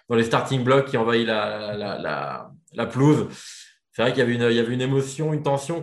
dans 0.09 0.17
les 0.17 0.25
starting 0.25 0.64
blocks 0.64 0.87
qui 0.87 0.97
envahit 0.97 1.26
la, 1.26 1.76
la, 1.76 2.50
la, 2.73 2.87
pelouse. 2.87 3.29
C'est 3.93 4.03
vrai 4.03 4.12
qu'il 4.12 4.21
y, 4.21 4.23
avait 4.23 4.35
une, 4.35 4.50
il 4.50 4.57
y 4.57 4.61
avait 4.61 4.75
une 4.75 4.81
émotion, 4.81 5.33
une 5.35 5.43
tension 5.43 5.83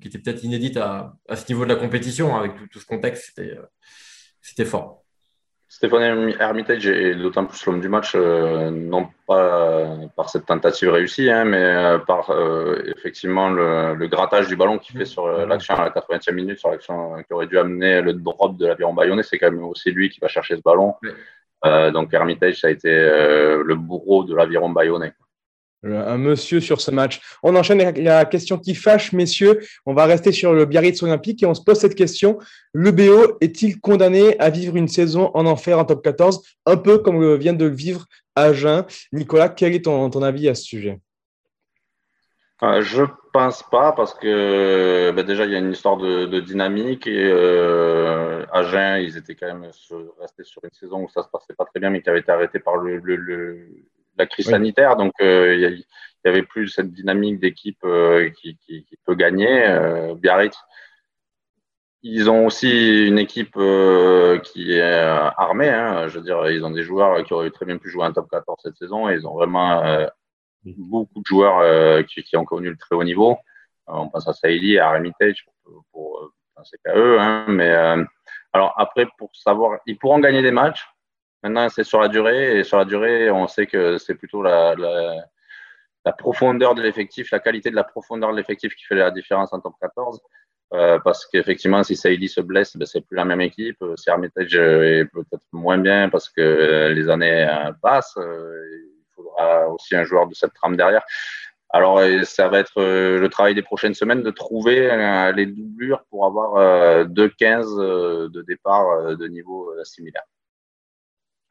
qui 0.00 0.08
était 0.08 0.18
peut-être 0.18 0.42
inédite 0.42 0.78
à, 0.78 1.14
à, 1.28 1.36
ce 1.36 1.46
niveau 1.52 1.64
de 1.64 1.70
la 1.70 1.76
compétition, 1.76 2.34
hein, 2.34 2.40
avec 2.40 2.56
tout, 2.56 2.66
tout 2.68 2.80
ce 2.80 2.86
contexte. 2.86 3.40
C'était 4.46 4.64
fort. 4.64 5.02
Stéphane 5.68 6.32
Hermitage 6.38 6.86
est 6.86 7.16
d'autant 7.16 7.44
plus 7.44 7.66
l'homme 7.66 7.80
du 7.80 7.88
match, 7.88 8.12
euh, 8.14 8.70
non 8.70 9.08
pas 9.26 9.98
par 10.14 10.30
cette 10.30 10.46
tentative 10.46 10.90
réussie, 10.90 11.28
hein, 11.28 11.44
mais 11.44 11.60
euh, 11.60 11.98
par 11.98 12.30
euh, 12.30 12.80
effectivement 12.96 13.50
le, 13.50 14.06
grattage 14.06 14.46
du 14.46 14.54
ballon 14.54 14.78
qu'il 14.78 14.96
fait 14.96 15.04
sur 15.04 15.26
l'action 15.26 15.74
à 15.74 15.86
la 15.86 15.90
80e 15.90 16.32
minute, 16.32 16.58
sur 16.60 16.70
l'action 16.70 17.20
qui 17.24 17.32
aurait 17.32 17.48
dû 17.48 17.58
amener 17.58 18.00
le 18.00 18.14
drop 18.14 18.56
de 18.56 18.66
l'aviron 18.66 18.94
bayonnais. 18.94 19.24
C'est 19.24 19.38
quand 19.38 19.50
même 19.50 19.64
aussi 19.64 19.90
lui 19.90 20.08
qui 20.08 20.20
va 20.20 20.28
chercher 20.28 20.56
ce 20.56 20.62
ballon. 20.62 20.94
donc 21.92 22.14
Hermitage, 22.14 22.60
ça 22.60 22.68
a 22.68 22.70
été 22.70 22.88
le 22.88 23.74
bourreau 23.74 24.22
de 24.22 24.36
l'aviron 24.36 24.70
bayonnais 24.70 25.12
un 25.84 26.18
monsieur 26.18 26.60
sur 26.60 26.80
ce 26.80 26.90
match. 26.90 27.20
On 27.42 27.54
enchaîne 27.56 27.80
avec 27.80 27.98
la 27.98 28.24
question 28.24 28.58
qui 28.58 28.74
fâche, 28.74 29.12
messieurs. 29.12 29.60
On 29.84 29.94
va 29.94 30.04
rester 30.06 30.32
sur 30.32 30.52
le 30.52 30.64
Biarritz 30.64 31.02
Olympique 31.02 31.42
et 31.42 31.46
on 31.46 31.54
se 31.54 31.62
pose 31.62 31.78
cette 31.78 31.94
question. 31.94 32.38
Le 32.72 32.90
BO 32.90 33.36
est-il 33.40 33.80
condamné 33.80 34.38
à 34.38 34.50
vivre 34.50 34.76
une 34.76 34.88
saison 34.88 35.30
en 35.34 35.46
enfer 35.46 35.78
en 35.78 35.84
top 35.84 36.02
14, 36.02 36.42
un 36.66 36.76
peu 36.76 36.98
comme 36.98 37.36
vient 37.36 37.52
de 37.52 37.66
le 37.66 37.74
vivre 37.74 38.06
Agen 38.34 38.84
Nicolas, 39.12 39.48
quel 39.48 39.74
est 39.74 39.84
ton, 39.84 40.22
avis 40.22 40.48
à 40.48 40.54
ce 40.54 40.62
sujet? 40.64 41.00
Euh, 42.62 42.82
Je 42.82 43.04
pense 43.32 43.62
pas 43.70 43.92
parce 43.92 44.14
que 44.14 45.12
ben 45.14 45.24
déjà 45.24 45.44
il 45.44 45.52
y 45.52 45.54
a 45.54 45.58
une 45.58 45.72
histoire 45.72 45.98
de, 45.98 46.40
dynamique 46.40 47.06
et 47.06 47.30
euh, 47.30 48.46
Agen, 48.50 48.98
ils 48.98 49.16
étaient 49.16 49.34
quand 49.34 49.46
même 49.46 49.70
restés 50.18 50.44
sur 50.44 50.64
une 50.64 50.72
saison 50.72 51.04
où 51.04 51.08
ça 51.08 51.22
se 51.22 51.28
passait 51.28 51.54
pas 51.54 51.66
très 51.66 51.80
bien 51.80 51.90
mais 51.90 52.00
qui 52.00 52.08
avait 52.08 52.20
été 52.20 52.32
arrêté 52.32 52.58
par 52.58 52.76
le 52.76 52.98
la 54.16 54.26
crise 54.26 54.46
sanitaire. 54.46 54.96
Donc, 54.96 55.12
euh, 55.20 55.54
il 55.54 55.76
n'y 55.76 56.30
avait 56.30 56.42
plus 56.42 56.68
cette 56.68 56.92
dynamique 56.92 57.40
d'équipe 57.40 57.84
euh, 57.84 58.30
qui, 58.30 58.58
peut 59.04 59.14
gagner. 59.14 59.66
Euh, 59.66 60.14
Biarritz, 60.14 60.56
ils 62.02 62.30
ont 62.30 62.46
aussi 62.46 63.06
une 63.06 63.18
équipe 63.18 63.58
qui 64.44 64.72
est 64.72 64.80
armée. 64.80 65.68
Hein. 65.68 66.08
Je 66.08 66.18
veux 66.18 66.24
dire, 66.24 66.48
ils 66.50 66.64
ont 66.64 66.70
des 66.70 66.82
joueurs 66.82 67.24
qui 67.24 67.32
auraient 67.32 67.50
très 67.50 67.66
bien 67.66 67.78
pu 67.78 67.90
jouer 67.90 68.04
un 68.04 68.12
top 68.12 68.30
14 68.30 68.60
cette 68.62 68.76
saison. 68.76 69.08
Ils 69.08 69.26
ont 69.26 69.34
vraiment 69.34 70.06
beaucoup 70.64 71.20
de 71.20 71.26
joueurs 71.26 72.06
qui, 72.06 72.36
ont 72.36 72.44
connu 72.44 72.70
le 72.70 72.76
très 72.76 72.94
haut 72.94 73.02
niveau. 73.02 73.36
on 73.88 74.08
pense 74.08 74.28
à 74.28 74.32
Saïli, 74.32 74.78
à 74.78 74.90
Armitage 74.90 75.44
pour, 75.64 75.84
pour 75.90 76.32
penser 76.54 76.76
qu'à 76.84 76.96
eux. 76.96 77.18
Hein. 77.18 77.46
Mais 77.48 77.74
alors 78.52 78.72
après, 78.76 79.08
pour 79.18 79.34
savoir, 79.34 79.80
ils 79.86 79.98
pourront 79.98 80.20
gagner 80.20 80.42
des 80.42 80.52
matchs. 80.52 80.86
Maintenant, 81.46 81.68
c'est 81.68 81.84
sur 81.84 82.00
la 82.00 82.08
durée. 82.08 82.58
Et 82.58 82.64
sur 82.64 82.76
la 82.76 82.84
durée, 82.84 83.30
on 83.30 83.46
sait 83.46 83.66
que 83.66 83.98
c'est 83.98 84.16
plutôt 84.16 84.42
la, 84.42 84.74
profondeur 86.18 86.74
de 86.74 86.82
l'effectif, 86.82 87.30
la 87.30 87.38
qualité 87.38 87.70
de 87.70 87.76
la 87.76 87.84
profondeur 87.84 88.32
de 88.32 88.36
l'effectif 88.36 88.74
qui 88.74 88.84
fait 88.84 88.96
la 88.96 89.12
différence 89.12 89.52
en 89.52 89.60
top 89.60 89.74
14. 89.80 90.20
Euh, 90.74 90.98
parce 90.98 91.24
qu'effectivement, 91.26 91.84
si 91.84 91.94
Saïdi 91.94 92.28
se 92.28 92.40
blesse, 92.40 92.76
ben, 92.76 92.84
c'est 92.84 93.00
plus 93.00 93.14
la 93.14 93.24
même 93.24 93.40
équipe. 93.40 93.78
Si 93.96 94.10
Armitage 94.10 94.56
est 94.56 95.04
peut-être 95.04 95.46
moins 95.52 95.78
bien 95.78 96.08
parce 96.08 96.28
que 96.28 96.92
les 96.92 97.08
années 97.08 97.48
euh, 97.48 97.70
passent, 97.80 98.16
euh, 98.16 98.66
il 98.72 99.14
faudra 99.14 99.68
aussi 99.68 99.94
un 99.94 100.02
joueur 100.02 100.26
de 100.26 100.34
cette 100.34 100.52
trame 100.52 100.76
derrière. 100.76 101.04
Alors, 101.70 102.00
ça 102.24 102.48
va 102.48 102.58
être 102.58 102.80
le 102.82 103.28
travail 103.28 103.54
des 103.54 103.62
prochaines 103.62 103.94
semaines 103.94 104.22
de 104.22 104.30
trouver 104.30 105.32
les 105.34 105.46
doublures 105.46 106.02
pour 106.10 106.24
avoir 106.24 107.04
2-15 107.06 108.30
de 108.30 108.42
départ 108.42 109.16
de 109.16 109.26
niveau 109.26 109.72
similaire. 109.84 110.22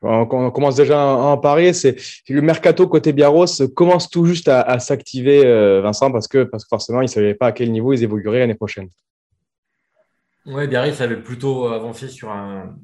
On, 0.02 0.52
commence 0.52 0.76
déjà 0.76 1.02
à 1.02 1.16
en 1.16 1.38
parler. 1.38 1.74
C'est 1.74 1.96
le 2.30 2.42
mercato 2.42 2.88
côté 2.88 3.14
Biarros 3.14 3.46
commence 3.76 4.10
tout 4.10 4.26
juste 4.26 4.48
à, 4.48 4.78
s'activer, 4.80 5.46
euh, 5.46 5.82
Vincent, 5.82 6.12
parce 6.12 6.28
que, 6.28 6.44
parce 6.44 6.64
que 6.64 6.70
forcément, 6.70 7.02
ils 7.02 7.06
ne 7.06 7.10
savaient 7.10 7.34
pas 7.34 7.48
à 7.48 7.52
quel 7.52 7.72
niveau 7.72 7.94
ils 7.94 8.04
évolueraient 8.04 8.40
l'année 8.40 8.56
prochaine. 8.56 8.90
Oui, 10.46 10.68
Biarritz 10.68 11.02
avait 11.02 11.22
plutôt 11.22 11.68
avancé 11.68 12.08
sur 12.08 12.30
un, 12.30 12.76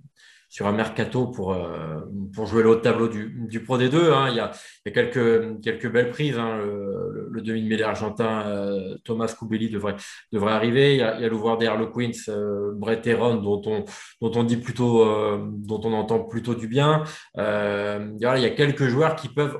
sur 0.51 0.67
un 0.67 0.73
mercato 0.73 1.27
pour, 1.27 1.53
euh, 1.53 2.01
pour 2.35 2.45
jouer 2.45 2.61
le 2.61 2.69
haut 2.69 2.75
tableau 2.75 3.07
du, 3.07 3.47
du 3.47 3.63
Pro 3.63 3.77
D2. 3.77 4.11
Hein. 4.11 4.27
Il, 4.31 4.35
y 4.35 4.41
a, 4.41 4.51
quelques, 4.91 5.61
quelques 5.61 5.89
belles 5.89 6.09
prises. 6.09 6.37
Hein. 6.37 6.57
Le, 6.57 7.29
le 7.31 7.41
demi-mêlée 7.41 7.83
argentin 7.83 8.41
euh, 8.47 8.97
Thomas 9.05 9.33
Koubeli 9.39 9.69
devrait, 9.69 9.95
devrait 10.33 10.51
arriver. 10.51 10.95
Il 10.95 10.99
y 10.99 11.03
a, 11.03 11.15
il 11.15 11.21
y 11.21 11.25
a 11.25 11.55
derrière 11.55 11.77
le 11.77 11.87
Queens, 11.87 12.27
euh, 12.27 12.73
Brett 12.75 13.07
Heron, 13.07 13.35
dont 13.35 13.61
on, 13.65 13.85
dont 14.19 14.37
on 14.37 14.43
dit 14.43 14.57
plutôt, 14.57 15.05
dont 15.47 15.81
on 15.85 15.93
entend 15.93 16.19
plutôt 16.19 16.53
du 16.53 16.67
bien. 16.67 17.05
il 17.37 18.19
y 18.19 18.25
a 18.25 18.49
quelques 18.49 18.87
joueurs 18.87 19.15
qui 19.15 19.29
peuvent 19.29 19.57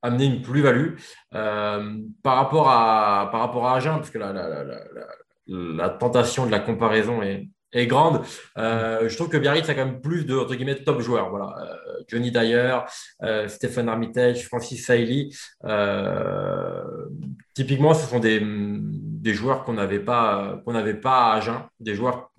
amener 0.00 0.24
une 0.24 0.40
plus-value 0.40 0.94
par 1.32 2.36
rapport 2.36 2.70
à 2.70 3.28
par 3.30 3.66
à 3.66 3.76
Agen, 3.76 3.96
parce 3.96 4.08
que 4.08 4.16
la, 4.16 4.32
la, 4.32 4.64
la, 4.64 4.80
la 5.48 5.90
tentation 5.90 6.46
de 6.46 6.50
la 6.50 6.60
comparaison 6.60 7.20
est, 7.20 7.50
est 7.72 7.86
grande. 7.86 8.22
Euh, 8.58 9.08
je 9.08 9.14
trouve 9.16 9.28
que 9.28 9.36
Biarritz 9.36 9.68
a 9.68 9.74
quand 9.74 9.84
même 9.84 10.00
plus 10.00 10.24
de 10.24 10.36
entre 10.36 10.54
guillemets 10.54 10.76
top 10.76 11.00
joueurs. 11.00 11.30
Voilà, 11.30 11.54
euh, 11.60 12.02
Johnny 12.08 12.30
Dyer, 12.30 12.78
euh, 13.22 13.48
Stéphane 13.48 13.88
Armitage, 13.88 14.46
Francis 14.46 14.84
Sailly. 14.86 15.36
typiquement, 17.54 17.94
ce 17.94 18.06
sont 18.06 18.20
des, 18.20 18.40
des 18.42 19.34
joueurs 19.34 19.64
qu'on 19.64 19.74
n'avait 19.74 20.00
pas 20.00 20.60
qu'on 20.64 20.72
n'avait 20.72 20.94
pas 20.94 21.32
à 21.32 21.36
Agen, 21.36 21.62
des 21.78 21.94
joueurs 21.94 22.30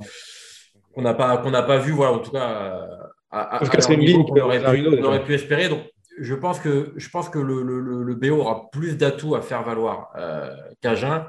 qu'on 0.94 1.02
n'a 1.02 1.14
pas 1.14 1.38
qu'on 1.38 1.52
n'a 1.52 1.64
pas 1.64 1.78
vu. 1.78 1.92
Voilà, 1.92 2.14
en 2.14 2.20
tout 2.20 2.32
cas. 2.32 2.88
À, 3.34 3.58
à, 3.58 3.64
à 3.64 3.96
niveau, 3.96 4.26
on, 4.30 4.40
aurait 4.42 4.60
pu, 4.60 4.88
on 4.88 5.04
aurait 5.04 5.24
pu 5.24 5.34
espérer. 5.34 5.70
Donc, 5.70 5.84
je 6.20 6.36
pense 6.36 6.60
que, 6.60 6.94
je 6.96 7.10
pense 7.10 7.30
que 7.30 7.40
le, 7.40 7.64
le, 7.64 8.04
le 8.04 8.16
BO 8.16 8.42
aura 8.42 8.70
plus 8.72 8.98
d'atouts 8.98 9.36
à 9.36 9.42
faire 9.42 9.64
valoir 9.64 10.12
euh, 10.18 10.56
qu'Agen. 10.82 11.26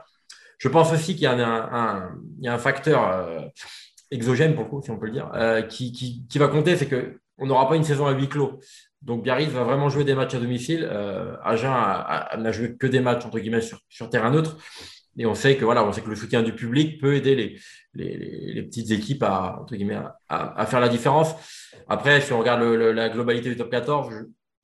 Je 0.58 0.68
pense 0.68 0.92
aussi 0.92 1.14
qu'il 1.14 1.24
y, 1.24 1.26
a 1.26 1.32
un, 1.32 2.10
il 2.38 2.44
y 2.44 2.48
a 2.48 2.54
un 2.54 2.58
facteur 2.58 3.50
exogène 4.12 4.54
pour 4.54 4.64
le 4.64 4.70
coup, 4.70 4.82
si 4.82 4.90
on 4.90 4.98
peut 4.98 5.06
le 5.06 5.12
dire, 5.12 5.30
euh, 5.34 5.62
qui, 5.62 6.28
va 6.36 6.48
compter, 6.48 6.76
c'est 6.76 6.88
qu'on 6.88 7.46
n'aura 7.46 7.68
pas 7.68 7.76
une 7.76 7.84
saison 7.84 8.06
à 8.06 8.12
huis 8.12 8.28
clos. 8.28 8.60
Donc 9.00 9.24
Biarritz 9.24 9.50
va 9.50 9.64
vraiment 9.64 9.88
jouer 9.88 10.04
des 10.04 10.14
matchs 10.14 10.34
à 10.34 10.38
domicile. 10.38 10.86
Euh, 10.88 11.36
Agen 11.42 11.70
n'a 12.38 12.52
joué 12.52 12.76
que 12.76 12.86
des 12.86 13.00
matchs 13.00 13.24
entre 13.24 13.40
guillemets 13.40 13.62
sur, 13.62 14.10
terrain 14.10 14.30
neutre. 14.30 14.56
Et 15.18 15.26
on 15.26 15.34
sait 15.34 15.56
que 15.56 15.64
voilà, 15.64 15.84
on 15.84 15.92
sait 15.92 16.00
que 16.00 16.08
le 16.08 16.16
soutien 16.16 16.42
du 16.42 16.54
public 16.54 17.00
peut 17.00 17.14
aider 17.16 17.58
les, 17.94 18.62
petites 18.62 18.90
équipes 18.92 19.24
à, 19.24 19.66
faire 20.66 20.80
la 20.80 20.88
différence. 20.88 21.34
Après, 21.88 22.20
si 22.20 22.32
on 22.32 22.38
regarde 22.38 22.62
la 22.62 23.08
globalité 23.08 23.50
du 23.50 23.56
top 23.56 23.70
14, 23.70 24.10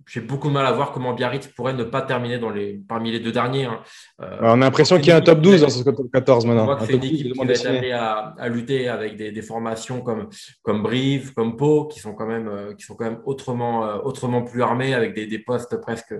j'ai 0.08 0.22
beaucoup 0.22 0.48
de 0.48 0.54
mal 0.54 0.64
à 0.64 0.72
voir 0.72 0.90
comment 0.92 1.12
Biarritz 1.12 1.46
pourrait 1.48 1.74
ne 1.74 1.84
pas 1.84 2.00
terminer 2.00 2.38
dans 2.38 2.48
les, 2.48 2.80
parmi 2.88 3.12
les 3.12 3.20
deux 3.20 3.30
derniers. 3.30 3.66
Hein. 3.66 3.80
Euh, 4.22 4.38
on 4.40 4.62
a 4.62 4.64
l'impression 4.64 4.96
qu'il 4.96 5.08
y 5.08 5.10
a 5.10 5.16
un 5.16 5.20
top 5.20 5.40
12 5.40 5.60
dans 5.60 5.68
ce 5.68 5.84
top 5.84 6.10
14 6.10 6.46
maintenant. 6.46 6.62
On 6.62 6.64
voit 6.64 6.76
que 6.76 6.86
c'est 6.86 6.94
une 6.94 7.04
équipe 7.04 7.32
qui 7.34 7.38
va 7.38 7.52
être 7.52 7.92
à, 7.92 8.34
à, 8.38 8.48
lutter 8.48 8.88
avec 8.88 9.16
des, 9.16 9.32
des, 9.32 9.42
formations 9.42 10.00
comme, 10.00 10.30
comme 10.62 10.82
Brive, 10.82 11.34
comme 11.34 11.56
Pau, 11.56 11.86
qui 11.86 12.00
sont 12.00 12.14
quand 12.14 12.26
même, 12.26 12.48
euh, 12.48 12.74
qui 12.74 12.86
sont 12.86 12.96
quand 12.96 13.04
même 13.04 13.20
autrement, 13.26 13.84
euh, 13.84 13.98
autrement 14.02 14.42
plus 14.42 14.62
armés, 14.62 14.94
avec 14.94 15.14
des, 15.14 15.26
des 15.26 15.38
postes 15.38 15.78
presque, 15.82 16.14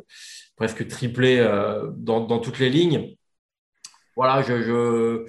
presque 0.57 0.87
triplés 0.87 1.43
dans, 1.97 2.21
dans, 2.21 2.39
toutes 2.41 2.59
les 2.59 2.69
lignes. 2.69 3.15
Voilà, 4.17 4.43
je, 4.43 4.63
je 4.63 5.25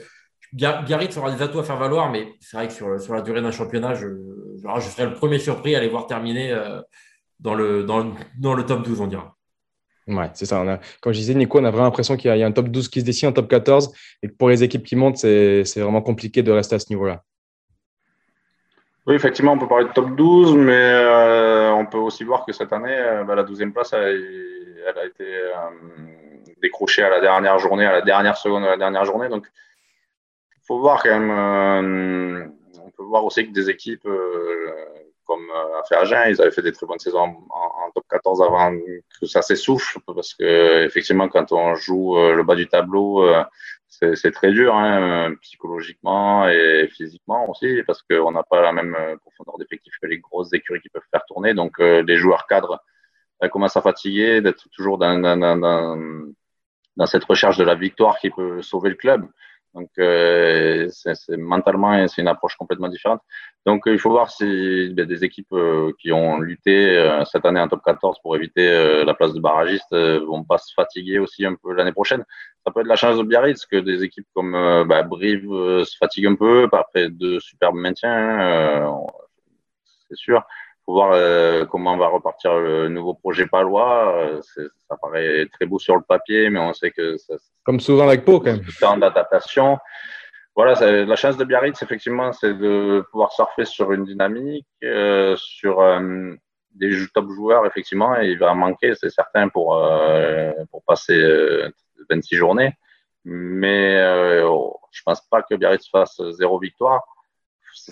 Biarritz 0.52 1.16
aura 1.16 1.32
des 1.32 1.42
atouts 1.42 1.60
à 1.60 1.64
faire 1.64 1.78
valoir, 1.78 2.12
mais 2.12 2.34
c'est 2.42 2.58
vrai 2.58 2.68
que 2.68 2.74
sur, 2.74 3.00
sur 3.00 3.14
la 3.14 3.22
durée 3.22 3.42
d'un 3.42 3.52
championnat, 3.52 3.94
je, 3.94 4.08
je, 4.58 4.90
serais 4.90 5.06
le 5.06 5.14
premier 5.14 5.40
surpris 5.40 5.76
à 5.76 5.80
les 5.80 5.88
voir 5.88 6.08
terminer 6.08 6.52
dans 7.40 7.56
le, 7.56 7.84
dans, 7.84 8.14
dans 8.38 8.54
le 8.54 8.66
top 8.66 8.84
12, 8.84 9.02
on 9.02 9.08
dira. 9.08 9.36
Ouais, 10.10 10.30
c'est 10.34 10.46
ça. 10.46 10.62
On 10.62 10.68
a, 10.68 10.80
comme 11.02 11.14
je 11.14 11.20
disais, 11.20 11.36
Nico, 11.36 11.60
on 11.60 11.64
a 11.66 11.70
vraiment 11.70 11.86
l'impression 11.86 12.18
qu'il 12.18 12.36
y, 12.36 12.44
a 12.44 12.46
un 12.46 12.52
top 12.52 12.70
12 12.70 12.90
qui 12.90 13.02
se 13.02 13.06
dessine, 13.06 13.30
un 13.30 13.32
top 13.32 13.48
14, 13.48 13.94
et 14.24 14.28
que 14.28 14.34
pour 14.34 14.50
les 14.50 14.64
équipes 14.64 14.84
qui 14.84 14.96
montent, 14.96 15.18
c'est 15.18 15.64
vraiment 15.78 16.02
compliqué 16.02 16.42
de 16.42 16.52
rester 16.52 16.76
à 16.76 16.80
ce 16.80 16.88
niveau-là. 16.90 17.24
Oui, 19.06 19.16
effectivement, 19.16 19.54
on 19.54 19.58
peut 19.58 19.68
parler 19.68 19.86
de 19.86 19.94
top 19.94 20.16
12, 20.16 20.56
mais 20.56 20.74
euh, 20.74 21.72
on 21.72 21.86
peut 21.86 21.98
aussi 21.98 22.24
voir 22.24 22.46
que 22.46 22.54
cette 22.54 22.74
année, 22.74 22.96
euh, 22.96 23.24
bah, 23.24 23.36
la 23.36 23.44
12e 23.44 23.72
place, 23.72 23.94
elle, 23.94 24.94
a 24.96 25.06
été 25.06 25.24
euh, 25.24 25.52
décrochée 26.62 27.04
à 27.04 27.10
la 27.10 27.22
dernière 27.22 27.60
journée, 27.60 27.86
à 27.86 27.92
la 27.92 28.02
dernière 28.02 28.38
seconde 28.38 28.64
de 28.64 28.68
la 28.68 28.78
dernière 28.78 29.06
journée. 29.06 29.30
Donc, 29.30 29.48
il 30.56 30.66
faut 30.66 30.80
voir 30.80 31.02
quand 31.04 31.20
même. 31.20 32.52
on 32.84 32.90
peut 32.92 33.04
voir 33.04 33.26
aussi 33.26 33.48
que 33.48 33.52
des 33.54 33.70
équipes 33.70 34.08
comme 35.30 35.50
a 35.52 35.84
fait 35.88 35.96
Agen. 35.96 36.24
Ils 36.28 36.42
avaient 36.42 36.52
fait 36.52 36.64
des 36.64 36.72
très 36.72 36.88
bonnes 36.88 37.00
saisons 37.00 37.22
en, 37.22 37.92
top 37.94 38.04
14 38.10 38.42
avant 38.42 38.74
que 39.22 39.28
ça 39.28 39.44
s'essouffle, 39.44 40.00
parce 40.08 40.34
que 40.34 40.86
effectivement, 40.86 41.30
quand 41.30 41.52
on 41.52 41.76
joue 41.76 42.18
euh, 42.18 42.34
le 42.34 42.44
bas 42.44 42.56
du 42.56 42.68
tableau, 42.68 43.24
euh, 43.24 43.44
c'est 43.88 44.32
très 44.32 44.52
dur, 44.52 44.74
hein, 44.76 45.34
psychologiquement 45.42 46.48
et 46.48 46.90
physiquement 46.92 47.48
aussi, 47.50 47.84
parce 47.86 48.02
qu'on 48.02 48.32
n'a 48.32 48.44
pas 48.44 48.62
la 48.62 48.72
même 48.72 48.96
euh, 48.96 49.18
profondeur 49.18 49.58
d'effectif 49.60 49.94
que 50.02 50.08
les 50.08 50.18
grosses 50.18 50.52
écuries 50.54 50.82
qui 50.82 50.90
peuvent 50.90 51.04
faire 51.12 51.26
tourner. 51.26 51.54
Donc, 51.54 51.78
les 51.80 52.18
joueurs 52.18 52.48
cadres 52.48 52.82
commencent 53.52 53.78
à 53.78 53.82
fatiguer 53.82 54.42
d'être 54.42 54.68
toujours 54.72 54.98
dans, 54.98 55.14
cette 57.06 57.24
recherche 57.24 57.58
de 57.58 57.64
la 57.64 57.76
victoire 57.76 58.18
qui 58.20 58.32
peut 58.32 58.62
sauver 58.62 58.90
le 58.90 58.96
club. 58.96 59.28
Donc, 59.76 59.90
euh, 60.00 60.88
c'est 60.90 61.38
mentalement, 61.38 62.08
c'est 62.08 62.22
une 62.22 62.28
approche 62.28 62.56
complètement 62.56 62.90
différente. 62.90 63.22
Donc, 63.66 63.84
il 63.86 64.00
faut 64.00 64.10
voir 64.10 64.32
si 64.32 64.90
ben, 64.94 65.06
des 65.06 65.24
équipes 65.24 65.54
euh, 65.54 65.92
qui 66.00 66.12
ont 66.12 66.40
lutté 66.40 66.98
euh, 66.98 67.24
cette 67.26 67.46
année 67.46 67.60
en 67.60 67.68
top 67.68 67.82
14 67.86 68.18
pour 68.22 68.36
éviter 68.36 69.04
la 69.06 69.14
place 69.14 69.34
de 69.34 69.40
barragiste 69.40 69.96
vont 69.96 70.44
pas 70.44 70.58
se 70.58 70.74
fatiguer 70.74 71.20
aussi 71.20 71.46
un 71.46 71.56
peu 71.56 71.74
l'année 71.74 71.92
prochaine. 71.92 72.26
Ça 72.66 72.72
peut 72.72 72.82
être 72.82 72.88
la 72.88 72.96
chance 72.96 73.18
de 73.18 73.24
Biarritz 73.24 73.66
que 73.66 73.78
des 73.78 74.04
équipes 74.04 74.28
comme 74.34 74.52
bah, 74.88 75.04
Brive 75.04 75.50
se 75.86 75.98
fatiguent 75.98 76.28
un 76.28 76.36
peu 76.36 76.68
après 76.72 77.10
deux 77.10 77.40
superbes 77.40 77.76
maintiens, 77.76 78.12
hein, 78.12 78.98
c'est 80.08 80.18
sûr 80.18 80.44
voir 80.94 81.12
euh, 81.14 81.66
comment 81.66 81.98
va 81.98 82.08
repartir 82.08 82.58
le 82.58 82.90
nouveau 82.90 83.14
projet 83.14 83.46
palois. 83.46 84.16
Euh, 84.18 84.42
ça 84.42 84.98
paraît 85.02 85.48
très 85.54 85.66
beau 85.66 85.80
sur 85.80 85.96
le 85.96 86.02
papier, 86.02 86.50
mais 86.50 86.60
on 86.60 86.74
sait 86.74 86.92
que 86.92 87.18
ça, 87.18 87.36
comme 87.64 87.80
souvent 87.80 88.08
avec 88.08 88.26
Pau, 88.26 88.40
quand 88.40 88.54
même. 88.54 88.66
Temps 88.80 88.98
d'adaptation. 88.98 89.78
Voilà, 90.56 91.06
la 91.06 91.16
chance 91.16 91.38
de 91.38 91.46
Biarritz, 91.46 91.82
effectivement, 91.82 92.34
c'est 92.34 92.54
de 92.54 93.06
pouvoir 93.12 93.32
surfer 93.32 93.64
sur 93.64 93.94
une 93.94 94.04
dynamique, 94.04 94.68
euh, 94.84 95.36
sur 95.38 95.82
des 96.76 96.92
top 97.14 97.30
joueurs, 97.30 97.66
effectivement, 97.66 98.20
et 98.20 98.28
il 98.32 98.38
va 98.38 98.54
manquer, 98.54 98.94
c'est 98.96 99.10
certain, 99.10 99.48
pour, 99.48 99.82
pour 100.70 100.84
passer 100.84 101.18
26 102.10 102.36
journées. 102.36 102.74
Mais 103.24 103.96
je 104.92 105.02
pense 105.06 105.22
pas 105.30 105.44
que 105.44 105.56
Biarritz 105.56 105.88
fasse 105.90 106.22
zéro 106.32 106.60
victoire 106.60 107.06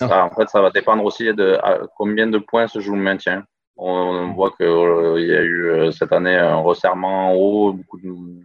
en 0.02 0.30
fait, 0.32 0.50
ça 0.50 0.62
va 0.62 0.70
dépendre 0.72 1.04
aussi 1.04 1.34
de 1.34 1.60
combien 1.96 2.28
de 2.28 2.38
points 2.38 2.68
se 2.68 2.80
joue 2.80 2.96
le 2.96 3.02
maintien. 3.02 3.44
On, 3.78 4.34
voit 4.34 4.52
qu'il 4.52 4.66
euh, 4.66 5.22
y 5.22 5.36
a 5.36 5.42
eu 5.42 5.70
euh, 5.70 5.92
cette 5.92 6.12
année 6.12 6.36
un 6.36 6.56
resserrement 6.56 7.30
en 7.30 7.34
haut, 7.36 7.74
beaucoup 7.74 8.00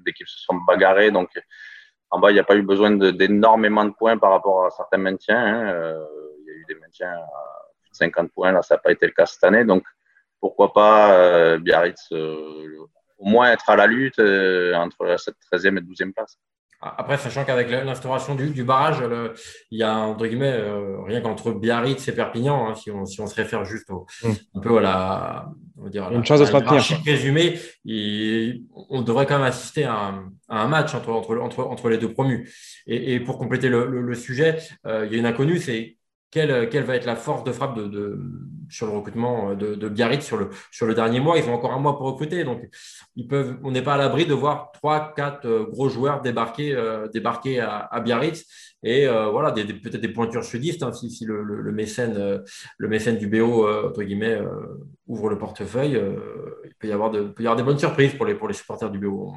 d'équipes 0.04 0.28
se 0.28 0.44
sont 0.44 0.56
bagarrées, 0.66 1.10
donc 1.10 1.30
en 2.10 2.18
bas, 2.18 2.30
il 2.30 2.34
n'y 2.34 2.40
a 2.40 2.44
pas 2.44 2.56
eu 2.56 2.62
besoin 2.62 2.90
d'énormément 2.90 3.86
de, 3.86 3.92
points 3.92 4.18
par 4.18 4.32
rapport 4.32 4.66
à 4.66 4.70
certains 4.70 4.98
maintiens. 4.98 5.42
Hein. 5.42 5.68
Euh, 5.70 6.04
il 6.40 6.46
y 6.46 6.50
a 6.50 6.54
eu 6.54 6.64
des 6.68 6.74
maintiens 6.74 7.12
à 7.12 7.62
50 7.92 8.30
points, 8.32 8.52
là, 8.52 8.60
ça 8.60 8.74
n'a 8.74 8.80
pas 8.80 8.92
été 8.92 9.06
le 9.06 9.12
cas 9.12 9.24
cette 9.24 9.42
année. 9.44 9.64
Donc, 9.64 9.84
pourquoi 10.38 10.74
pas 10.74 11.56
Biarritz 11.58 12.10
au 12.10 13.24
moins 13.24 13.52
être 13.52 13.70
à 13.70 13.76
la 13.76 13.86
lutte 13.86 14.18
entre 14.18 15.16
cette 15.18 15.36
13e 15.50 15.78
et 15.78 15.80
12e 15.80 16.12
place. 16.12 16.36
Après, 16.84 17.16
sachant 17.16 17.44
qu'avec 17.44 17.70
l'instauration 17.70 18.34
du, 18.34 18.64
barrage, 18.64 19.04
il 19.70 19.78
y 19.78 19.84
a 19.84 19.98
entre 19.98 20.26
guillemets 20.26 20.52
euh, 20.52 21.00
rien 21.02 21.20
qu'entre 21.20 21.52
Biarritz 21.52 22.08
et 22.08 22.12
Perpignan, 22.12 22.68
hein, 22.68 22.74
si, 22.74 22.90
on, 22.90 23.06
se 23.06 23.34
réfère 23.36 23.64
juste 23.64 23.88
au, 23.90 24.04
mm. 24.24 24.32
un 24.56 24.60
peu 24.60 24.78
à 24.78 24.80
la, 24.80 25.52
on 25.80 25.88
dire, 25.88 26.10
une 26.10 26.24
chance 26.24 26.40
de 26.40 26.44
se 26.44 26.50
maintenir. 26.50 26.82
Résumé, 27.04 27.56
on 28.90 29.02
devrait 29.02 29.26
quand 29.26 29.38
même 29.38 29.46
assister 29.46 29.84
à 29.84 30.14
un, 30.48 30.66
match 30.66 30.92
entre, 30.96 31.10
entre, 31.10 31.62
entre, 31.62 31.88
les 31.88 31.98
deux 31.98 32.12
promus. 32.12 32.52
Et, 32.88 33.20
pour 33.20 33.38
compléter 33.38 33.68
le, 33.68 34.14
sujet, 34.14 34.58
euh, 34.84 35.06
il 35.06 35.12
y 35.12 35.14
a 35.14 35.18
une 35.18 35.26
inconnue, 35.26 35.58
c'est 35.58 35.96
quelle, 36.32 36.68
quelle, 36.68 36.82
va 36.82 36.96
être 36.96 37.06
la 37.06 37.16
force 37.16 37.44
de 37.44 37.52
frappe 37.52 37.76
de, 37.76 38.20
sur 38.72 38.86
le 38.86 38.92
recrutement 38.92 39.54
de, 39.54 39.74
de, 39.74 39.88
Biarritz 39.88 40.24
sur 40.24 40.38
le, 40.86 40.94
dernier 40.94 41.20
mois. 41.20 41.38
Ils 41.38 41.48
ont 41.48 41.54
encore 41.54 41.72
un 41.72 41.78
mois 41.78 41.96
pour 41.96 42.06
recruter. 42.06 42.42
Donc, 42.44 42.62
on 43.62 43.70
n'est 43.70 43.82
pas 43.82 43.94
à 43.94 43.98
l'abri 43.98 44.26
de 44.26 44.34
voir 44.34 44.72
trois, 44.72 45.12
quatre 45.14 45.46
euh, 45.46 45.64
gros 45.64 45.88
joueurs 45.88 46.22
débarquer, 46.22 46.74
euh, 46.74 47.06
à, 47.60 48.00
Biarritz. 48.00 48.44
Et 48.82 49.06
euh, 49.06 49.30
voilà, 49.30 49.52
peut-être 49.52 50.00
des 50.00 50.08
pointures 50.08 50.44
sudistes, 50.44 50.82
hein, 50.82 50.92
si, 50.92 51.24
le, 51.24 51.72
mécène, 51.72 53.18
du 53.18 53.26
BO, 53.28 53.68
entre 53.68 54.02
ouvre 55.06 55.28
le 55.28 55.38
portefeuille. 55.38 56.00
il, 56.64 56.74
peut 56.76 56.88
y 56.88 56.92
avoir 56.92 57.10
de, 57.10 57.22
peut 57.22 57.42
y 57.42 57.46
avoir 57.46 57.56
des 57.56 57.62
bonnes 57.62 57.78
surprises 57.78 58.14
pour 58.14 58.26
les, 58.26 58.34
pour 58.34 58.48
les 58.48 58.54
supporters 58.54 58.90
du 58.90 58.98
BO. 58.98 59.34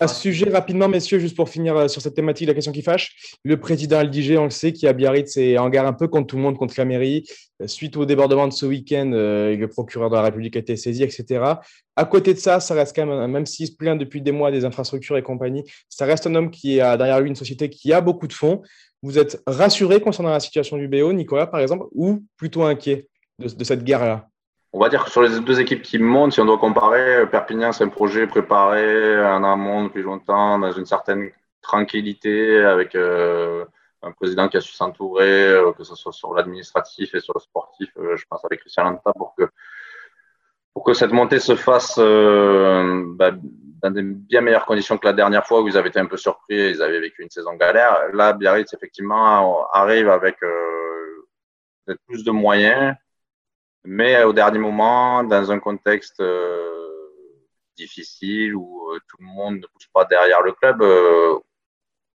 À 0.00 0.08
ce 0.08 0.20
sujet, 0.20 0.48
rapidement, 0.50 0.88
messieurs, 0.88 1.18
juste 1.18 1.36
pour 1.36 1.48
finir 1.48 1.76
euh, 1.76 1.88
sur 1.88 2.02
cette 2.02 2.14
thématique, 2.14 2.48
la 2.48 2.54
question 2.54 2.72
qui 2.72 2.82
fâche, 2.82 3.36
le 3.44 3.58
président 3.58 3.98
Aldiger, 3.98 4.38
on 4.38 4.44
le 4.44 4.50
sait, 4.50 4.72
qui 4.72 4.86
a 4.86 4.92
Biarritz 4.92 5.36
et 5.36 5.58
en 5.58 5.72
un 5.72 5.92
peu 5.92 6.08
contre 6.08 6.28
tout 6.28 6.36
le 6.36 6.42
monde, 6.42 6.56
contre 6.56 6.74
la 6.78 6.84
mairie. 6.84 7.24
Euh, 7.60 7.66
suite 7.66 7.96
au 7.96 8.04
débordement 8.04 8.48
de 8.48 8.52
ce 8.52 8.66
week-end, 8.66 9.10
euh, 9.12 9.56
le 9.56 9.68
procureur 9.68 10.10
de 10.10 10.14
la 10.14 10.22
République 10.22 10.56
a 10.56 10.60
été 10.60 10.76
saisi, 10.76 11.02
etc. 11.02 11.44
À 11.96 12.04
côté 12.04 12.34
de 12.34 12.38
ça, 12.38 12.60
ça 12.60 12.74
reste 12.74 12.96
quand 12.96 13.06
même, 13.06 13.30
même 13.30 13.46
s'il 13.46 13.66
se 13.66 13.76
plaint 13.76 13.98
depuis 13.98 14.22
des 14.22 14.32
mois 14.32 14.50
des 14.50 14.64
infrastructures 14.64 15.16
et 15.16 15.22
compagnie, 15.22 15.64
ça 15.88 16.04
reste 16.04 16.26
un 16.26 16.34
homme 16.34 16.50
qui 16.50 16.80
a 16.80 16.96
derrière 16.96 17.20
lui 17.20 17.28
une 17.28 17.36
société 17.36 17.68
qui 17.68 17.92
a 17.92 18.00
beaucoup 18.00 18.26
de 18.26 18.32
fonds. 18.32 18.62
Vous 19.02 19.18
êtes 19.18 19.42
rassuré 19.46 20.00
concernant 20.00 20.30
la 20.30 20.40
situation 20.40 20.76
du 20.76 20.88
BO, 20.88 21.12
Nicolas, 21.12 21.46
par 21.46 21.60
exemple, 21.60 21.86
ou 21.92 22.24
plutôt 22.36 22.62
inquiet 22.62 23.08
de 23.38 23.64
cette 23.64 23.84
guerre-là? 23.84 24.31
On 24.72 24.80
va 24.80 24.88
dire 24.88 25.04
que 25.04 25.10
sur 25.10 25.22
les 25.22 25.40
deux 25.40 25.60
équipes 25.60 25.82
qui 25.82 25.98
montent, 25.98 26.32
si 26.32 26.40
on 26.40 26.46
doit 26.46 26.58
comparer, 26.58 27.26
Perpignan, 27.26 27.72
c'est 27.72 27.84
un 27.84 27.88
projet 27.88 28.26
préparé 28.26 29.22
en 29.24 29.44
amont 29.44 29.84
depuis 29.84 30.02
longtemps, 30.02 30.58
dans 30.58 30.72
une 30.72 30.86
certaine 30.86 31.30
tranquillité, 31.60 32.58
avec 32.58 32.94
euh, 32.94 33.64
un 34.02 34.12
président 34.12 34.48
qui 34.48 34.56
a 34.56 34.60
su 34.60 34.72
s'entourer, 34.72 35.44
euh, 35.48 35.72
que 35.72 35.84
ce 35.84 35.94
soit 35.94 36.12
sur 36.12 36.34
l'administratif 36.34 37.14
et 37.14 37.20
sur 37.20 37.34
le 37.34 37.40
sportif, 37.40 37.90
euh, 37.98 38.16
je 38.16 38.24
pense 38.28 38.44
avec 38.44 38.60
Christian 38.60 38.84
Lanta, 38.84 39.12
pour 39.12 39.34
que, 39.34 40.94
cette 40.94 41.12
montée 41.12 41.38
se 41.38 41.54
fasse 41.54 41.98
bah, 41.98 43.30
dans 43.82 43.90
des 43.90 44.02
bien 44.02 44.40
meilleures 44.40 44.64
conditions 44.64 44.96
que 44.96 45.06
la 45.06 45.12
dernière 45.12 45.46
fois 45.46 45.60
où 45.60 45.68
ils 45.68 45.76
avaient 45.76 45.90
été 45.90 46.00
un 46.00 46.06
peu 46.06 46.16
surpris, 46.16 46.70
ils 46.70 46.82
avaient 46.82 47.00
vécu 47.00 47.22
une 47.22 47.30
saison 47.30 47.54
galère. 47.54 48.08
Là, 48.14 48.32
Biarritz, 48.32 48.72
effectivement, 48.72 49.70
arrive 49.70 50.08
avec 50.08 50.38
plus 52.06 52.24
de 52.24 52.30
moyens, 52.30 52.96
mais 53.84 54.22
au 54.22 54.32
dernier 54.32 54.58
moment, 54.58 55.24
dans 55.24 55.50
un 55.50 55.58
contexte 55.58 56.20
euh, 56.20 56.68
difficile 57.76 58.54
où 58.54 58.90
euh, 58.90 58.98
tout 59.08 59.16
le 59.18 59.26
monde 59.26 59.56
ne 59.56 59.66
pousse 59.66 59.88
pas 59.92 60.04
derrière 60.04 60.42
le 60.42 60.52
club, 60.52 60.82
euh, 60.82 61.38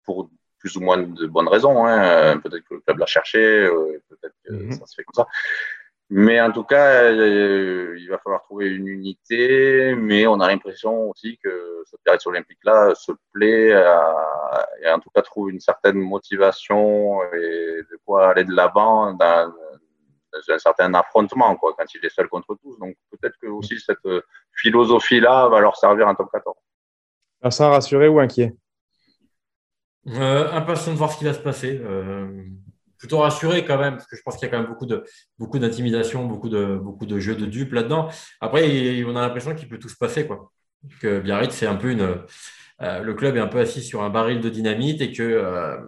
pour 0.05 0.29
plus 0.59 0.77
ou 0.77 0.81
moins 0.81 0.99
de 0.99 1.27
bonnes 1.27 1.49
raisons. 1.49 1.87
Hein. 1.87 2.39
Peut-être 2.39 2.65
que 2.69 2.75
le 2.75 2.81
club 2.81 2.99
l'a 2.99 3.07
cherché, 3.07 3.69
peut-être 4.09 4.35
que 4.45 4.53
mhm. 4.53 4.73
ça 4.73 4.87
se 4.87 4.95
fait 4.95 5.05
comme 5.05 5.25
ça. 5.25 5.29
Mais 6.11 6.41
en 6.41 6.53
tout 6.53 6.65
cas, 6.65 7.11
il 7.11 8.07
va 8.11 8.19
falloir 8.19 8.43
trouver 8.43 8.69
une 8.69 8.87
unité, 8.87 9.95
mais 9.95 10.27
on 10.27 10.41
a 10.41 10.47
l'impression 10.47 11.09
aussi 11.11 11.39
que 11.43 11.83
cette 11.87 12.01
période 12.05 12.21
olympique-là 12.27 12.95
se 12.95 13.13
plaît 13.33 13.71
et 13.71 14.91
en 14.91 15.01
tout 15.01 15.11
cas 15.11 15.23
trouve 15.23 15.51
une 15.51 15.61
certaine 15.61 15.97
motivation 15.97 17.23
et 17.33 17.83
de 17.91 17.99
quoi 18.05 18.31
aller 18.31 18.45
de 18.45 18.55
l'avant 18.55 19.15
dans, 19.15 19.53
un 20.49 20.59
certain 20.59 20.93
affrontement 20.95 21.55
quoi, 21.57 21.75
quand 21.77 21.85
il 21.95 22.05
est 22.05 22.15
seul 22.15 22.29
contre 22.29 22.57
tous. 22.63 22.79
Donc 22.79 22.97
peut-être 23.11 23.37
que 23.41 23.47
aussi 23.47 23.79
cette 23.79 24.05
euh, 24.07 24.23
philosophie-là 24.53 25.49
va 25.49 25.61
leur 25.61 25.77
servir 25.77 26.09
en 26.09 26.15
top 26.15 26.31
14. 26.33 26.57
Ça 27.51 27.69
rassuré 27.69 28.09
ou 28.09 28.21
inquiet? 28.21 28.55
Euh, 30.09 30.51
Impatient 30.53 30.93
de 30.93 30.99
voir 30.99 31.13
ce 31.13 31.19
qui 31.19 31.25
va 31.25 31.35
se 31.35 31.41
passer. 31.41 31.81
Euh, 31.83 32.45
plutôt 32.99 33.19
rassuré 33.19 33.65
quand 33.65 33.79
même, 33.79 33.95
parce 33.95 34.07
que 34.07 34.17
je 34.17 34.23
pense 34.23 34.37
qu'il 34.37 34.47
y 34.47 34.49
a 34.49 34.51
quand 34.51 34.61
même 34.61 34.71
beaucoup 34.71 34.87
de 34.87 35.05
beaucoup 35.37 35.59
d'intimidation, 35.59 36.25
beaucoup 36.25 36.49
de 36.49 36.77
beaucoup 36.77 37.07
de 37.07 37.19
jeux 37.19 37.35
de 37.35 37.47
dupes 37.47 37.73
là-dedans. 37.73 38.09
Après, 38.41 39.03
on 39.05 39.17
a 39.17 39.21
l'impression 39.23 39.55
qu'il 39.57 39.69
peut 39.69 39.79
tout 39.79 39.89
se 39.89 39.97
passer, 39.97 40.27
quoi. 40.27 40.53
Que 41.01 41.19
Biarritz, 41.19 41.53
c'est 41.53 41.67
un 41.67 41.75
peu 41.75 41.91
une 41.91 42.23
le 42.81 43.13
club 43.15 43.37
est 43.37 43.41
un 43.41 43.47
peu 43.47 43.59
assis 43.59 43.83
sur 43.83 44.03
un 44.03 44.11
baril 44.11 44.41
de 44.41 44.49
dynamite 44.49 45.01
et 45.01 45.13
que 45.13 45.79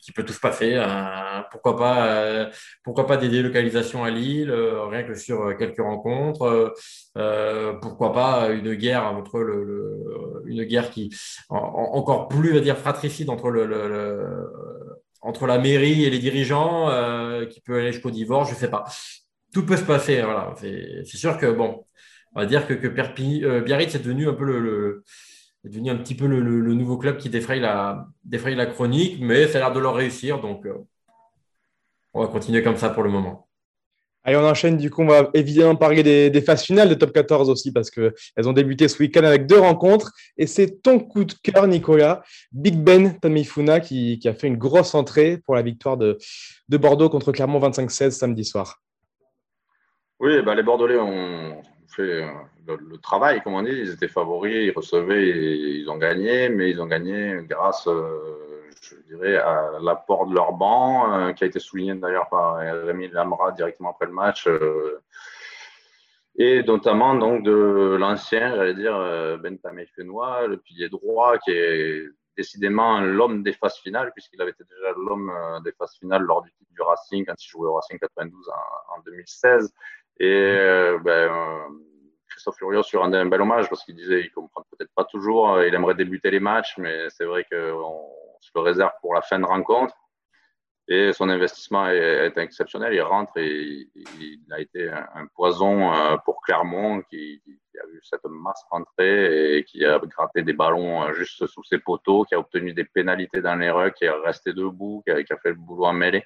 qui 0.00 0.12
peut 0.12 0.24
tout 0.24 0.32
se 0.32 0.40
passer. 0.40 0.74
Euh, 0.74 1.42
pourquoi 1.50 1.76
pas, 1.76 2.06
euh, 2.06 2.50
pourquoi 2.82 3.06
pas 3.06 3.16
des 3.16 3.28
délocalisations 3.28 4.04
à 4.04 4.10
Lille, 4.10 4.50
euh, 4.50 4.86
rien 4.86 5.02
que 5.02 5.14
sur 5.14 5.56
quelques 5.56 5.80
rencontres. 5.80 6.74
pourquoi 7.82 8.12
pas 8.12 8.48
une 8.50 8.74
guerre 8.74 9.04
entre 9.04 9.40
le, 9.40 10.42
une 10.46 10.64
guerre 10.64 10.90
qui 10.90 11.10
encore 11.48 12.28
plus 12.28 12.52
va 12.52 12.60
dire 12.60 12.76
fratricide 12.78 13.30
entre 13.30 13.50
le, 13.50 14.48
entre 15.22 15.46
la 15.46 15.58
mairie 15.58 16.04
et 16.04 16.10
les 16.10 16.18
dirigeants, 16.18 16.88
qui 17.50 17.60
peut 17.60 17.78
aller 17.78 17.92
jusqu'au 17.92 18.10
divorce, 18.10 18.50
je 18.50 18.54
sais 18.54 18.70
pas. 18.70 18.84
Tout 19.52 19.66
peut 19.66 19.76
se 19.76 19.84
passer. 19.84 20.22
Voilà. 20.22 20.54
C'est 20.56 21.16
sûr 21.16 21.36
que 21.38 21.46
bon, 21.46 21.84
on 22.34 22.40
va 22.40 22.46
dire 22.46 22.66
que, 22.66 22.74
que 22.74 22.88
Biarritz 23.60 23.94
est 23.94 23.98
devenu 23.98 24.28
un 24.28 24.34
peu 24.34 24.44
le 24.44 25.04
est 25.64 25.68
devenu 25.68 25.90
un 25.90 25.96
petit 25.96 26.14
peu 26.14 26.26
le, 26.26 26.40
nouveau 26.74 26.96
club 26.96 27.18
qui 27.18 27.28
défraye 27.28 27.60
la, 27.60 28.06
défraye 28.24 28.54
la 28.54 28.66
chronique, 28.66 29.18
mais 29.20 29.46
ça 29.46 29.58
a 29.58 29.60
l'air 29.60 29.72
de 29.72 29.80
leur 29.80 29.94
réussir. 29.94 30.40
Donc, 30.40 30.66
euh, 30.66 30.74
on 32.14 32.22
va 32.22 32.28
continuer 32.28 32.62
comme 32.62 32.76
ça 32.76 32.90
pour 32.90 33.02
le 33.02 33.10
moment. 33.10 33.46
Allez, 34.22 34.36
on 34.36 34.44
enchaîne. 34.44 34.76
Du 34.76 34.90
coup, 34.90 35.02
on 35.02 35.06
va 35.06 35.30
évidemment 35.32 35.76
parler 35.76 36.02
des, 36.02 36.40
phases 36.42 36.62
finales 36.62 36.88
de 36.88 36.94
top 36.94 37.12
14 37.12 37.48
aussi, 37.48 37.72
parce 37.72 37.90
qu'elles 37.90 38.12
ont 38.44 38.52
débuté 38.52 38.86
ce 38.88 38.98
week-end 39.02 39.24
avec 39.24 39.46
deux 39.46 39.58
rencontres. 39.58 40.12
Et 40.36 40.46
c'est 40.46 40.82
ton 40.82 40.98
coup 40.98 41.24
de 41.24 41.32
cœur, 41.42 41.66
Nicolas. 41.66 42.22
Big 42.52 42.76
Ben 42.76 43.18
Tamifuna 43.18 43.80
qui, 43.80 44.18
qui 44.18 44.28
a 44.28 44.34
fait 44.34 44.46
une 44.46 44.58
grosse 44.58 44.94
entrée 44.94 45.38
pour 45.38 45.54
la 45.54 45.62
victoire 45.62 45.96
de, 45.96 46.18
de 46.68 46.76
Bordeaux 46.76 47.08
contre 47.08 47.32
Clermont 47.32 47.60
25-16 47.60 48.10
samedi 48.10 48.44
soir. 48.44 48.82
Oui, 50.18 50.42
bah 50.42 50.54
les 50.54 50.62
Bordelais 50.62 50.98
ont 50.98 51.62
fait 51.90 52.22
euh, 52.22 52.28
le, 52.66 52.98
travail, 52.98 53.42
comme 53.42 53.54
on 53.54 53.62
dit. 53.62 53.70
Ils 53.70 53.90
étaient 53.90 54.08
favoris, 54.08 54.54
ils 54.54 54.70
recevaient, 54.70 55.28
ils 55.28 55.88
ont 55.90 55.96
gagné, 55.96 56.48
mais 56.48 56.70
ils 56.70 56.80
ont 56.80 56.86
gagné 56.86 57.40
grâce, 57.42 57.86
euh, 57.86 58.70
je 58.80 58.96
dirais, 59.08 59.36
à 59.36 59.78
l'apport 59.82 60.26
de 60.26 60.34
leur 60.34 60.52
banc, 60.52 61.12
euh, 61.12 61.32
qui 61.32 61.44
a 61.44 61.46
été 61.46 61.58
souligné 61.58 61.94
d'ailleurs 61.94 62.28
par 62.28 62.56
Rémi 62.56 63.08
Lamra 63.08 63.52
directement 63.52 63.90
après 63.90 64.06
le 64.06 64.12
match. 64.12 64.48
et 66.38 66.62
notamment 66.62 67.14
donc 67.14 67.42
de 67.42 67.96
l'ancien, 67.98 68.54
j'allais 68.54 68.74
dire, 68.74 68.96
Ben 69.42 69.58
Fenois, 69.94 70.46
le 70.46 70.56
pilier 70.56 70.88
droit, 70.88 71.38
qui 71.38 71.50
est 71.50 72.06
décidément 72.36 73.00
l'homme 73.00 73.42
des 73.42 73.52
phases 73.52 73.78
finales, 73.78 74.12
puisqu'il 74.12 74.40
avait 74.40 74.52
été 74.52 74.64
déjà 74.64 74.92
l'homme 74.96 75.30
des 75.64 75.72
phases 75.72 75.96
finales 75.98 76.22
lors 76.22 76.42
du 76.42 76.50
titre 76.52 76.70
du 76.72 76.80
Racing 76.80 77.26
quand 77.26 77.34
il 77.38 77.48
jouait 77.48 77.68
au 77.68 77.74
Racing 77.74 77.98
92 77.98 78.48
en, 78.96 79.00
2016. 79.02 79.74
Et 80.20 80.96
ben, 81.02 81.30
Christophe 82.28 82.56
Furios 82.58 82.82
sur 82.82 83.02
un, 83.02 83.12
un 83.12 83.26
bel 83.26 83.40
hommage 83.40 83.68
parce 83.68 83.84
qu'il 83.84 83.96
disait 83.96 84.20
il 84.20 84.30
comprend 84.30 84.64
peut-être 84.70 84.92
pas 84.94 85.04
toujours, 85.04 85.62
il 85.62 85.74
aimerait 85.74 85.94
débuter 85.94 86.30
les 86.30 86.40
matchs, 86.40 86.74
mais 86.78 87.08
c'est 87.08 87.24
vrai 87.24 87.44
qu'on 87.50 88.06
se 88.40 88.50
le 88.54 88.60
réserve 88.60 88.92
pour 89.00 89.14
la 89.14 89.22
fin 89.22 89.38
de 89.38 89.46
rencontre. 89.46 89.94
Et 90.92 91.12
son 91.12 91.28
investissement 91.28 91.88
est, 91.88 92.36
exceptionnel. 92.36 92.92
Il 92.92 93.02
rentre 93.02 93.36
et 93.36 93.86
il, 93.94 94.40
a 94.50 94.58
été 94.58 94.90
un, 94.90 95.26
poison 95.36 95.94
euh, 95.94 96.16
pour 96.24 96.42
Clermont 96.42 97.00
qui, 97.02 97.40
a 97.80 97.86
vu 97.86 98.00
cette 98.02 98.24
masse 98.24 98.64
rentrer 98.68 99.58
et 99.58 99.64
qui 99.64 99.84
a 99.84 100.00
gratté 100.00 100.42
des 100.42 100.52
ballons 100.52 101.04
euh, 101.04 101.12
juste 101.12 101.46
sous 101.46 101.62
ses 101.62 101.78
poteaux, 101.78 102.24
qui 102.24 102.34
a 102.34 102.40
obtenu 102.40 102.72
des 102.72 102.84
pénalités 102.84 103.40
dans 103.40 103.54
les 103.54 103.70
rues, 103.70 103.92
qui 103.92 104.04
est 104.04 104.10
resté 104.10 104.52
debout, 104.52 105.02
qui 105.06 105.12
a, 105.12 105.36
fait 105.36 105.50
le 105.50 105.54
boulot 105.54 105.84
en 105.86 105.92
mêlée. 105.92 106.24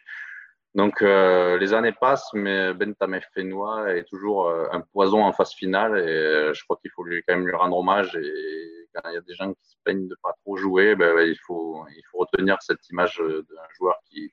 Donc 0.74 1.02
euh, 1.02 1.56
les 1.58 1.72
années 1.72 1.92
passent, 1.92 2.30
mais 2.32 2.74
Bentamé 2.74 3.20
Fenois 3.32 3.94
est 3.94 4.04
toujours 4.04 4.50
un 4.50 4.80
poison 4.80 5.22
en 5.22 5.32
phase 5.32 5.52
finale 5.52 5.98
et 5.98 6.52
je 6.52 6.64
crois 6.64 6.76
qu'il 6.80 6.90
faut 6.90 7.04
lui, 7.04 7.22
quand 7.26 7.36
même 7.36 7.46
lui 7.46 7.54
rendre 7.54 7.76
hommage. 7.76 8.16
Et 8.16 8.88
quand 8.92 9.08
il 9.08 9.14
y 9.14 9.18
a 9.18 9.20
des 9.20 9.34
gens 9.34 9.52
qui 9.52 9.68
se 9.68 9.76
plaignent 9.84 10.08
de 10.08 10.16
pas 10.22 10.34
trop 10.44 10.56
jouer, 10.56 10.96
ben, 10.96 11.16
il, 11.20 11.38
faut, 11.46 11.84
il 11.96 12.02
faut 12.10 12.18
retenir 12.18 12.56
cette 12.60 12.88
image 12.90 13.18
d'un 13.18 13.68
joueur 13.78 13.96
qui, 14.06 14.32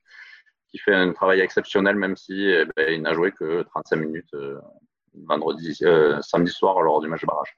qui 0.71 0.77
fait 0.77 0.95
un 0.95 1.11
travail 1.11 1.41
exceptionnel, 1.41 1.95
même 1.95 2.15
si 2.15 2.33
eh 2.33 2.65
ben, 2.75 2.93
il 2.93 3.01
n'a 3.01 3.13
joué 3.13 3.31
que 3.31 3.63
35 3.63 3.95
minutes 3.97 4.33
euh, 4.33 4.59
vendredi, 5.13 5.77
euh, 5.83 6.19
samedi 6.21 6.51
soir 6.51 6.81
lors 6.81 7.01
du 7.01 7.09
match 7.09 7.21
de 7.21 7.27
barrage. 7.27 7.57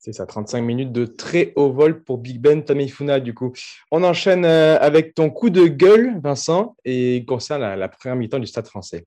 C'est 0.00 0.12
ça, 0.12 0.26
35 0.26 0.62
minutes 0.62 0.92
de 0.92 1.04
très 1.04 1.52
haut 1.54 1.70
vol 1.70 2.02
pour 2.02 2.18
Big 2.18 2.40
Ben 2.40 2.64
Tamifuna, 2.64 3.20
du 3.20 3.34
coup. 3.34 3.52
On 3.92 4.02
enchaîne 4.02 4.44
euh, 4.44 4.78
avec 4.80 5.14
ton 5.14 5.30
coup 5.30 5.50
de 5.50 5.66
gueule, 5.66 6.18
Vincent, 6.20 6.74
et 6.84 7.24
concerne 7.26 7.62
la, 7.62 7.88
première 7.88 8.16
mi-temps 8.16 8.38
du 8.38 8.46
Stade 8.46 8.66
français. 8.66 9.06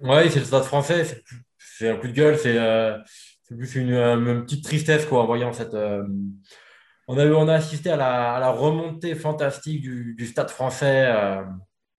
Oui, 0.00 0.30
c'est 0.30 0.40
le 0.40 0.44
Stade 0.46 0.64
français. 0.64 1.22
C'est 1.58 1.90
un 1.90 1.96
coup 1.96 2.08
de 2.08 2.12
gueule, 2.12 2.36
c'est 2.36 2.58
plus 3.54 3.76
une, 3.76 3.92
une, 3.92 4.44
petite 4.44 4.64
tristesse 4.64 5.06
quoi, 5.06 5.22
en 5.22 5.26
voyant 5.26 5.52
cette, 5.52 5.76
on 7.12 7.18
a, 7.18 7.26
on 7.26 7.48
a 7.48 7.54
assisté 7.54 7.90
à 7.90 7.96
la, 7.96 8.50
remontée 8.50 9.16
fantastique 9.16 9.82
du, 9.82 10.26
stade 10.26 10.48
français 10.48 11.06
euh, 11.08 11.42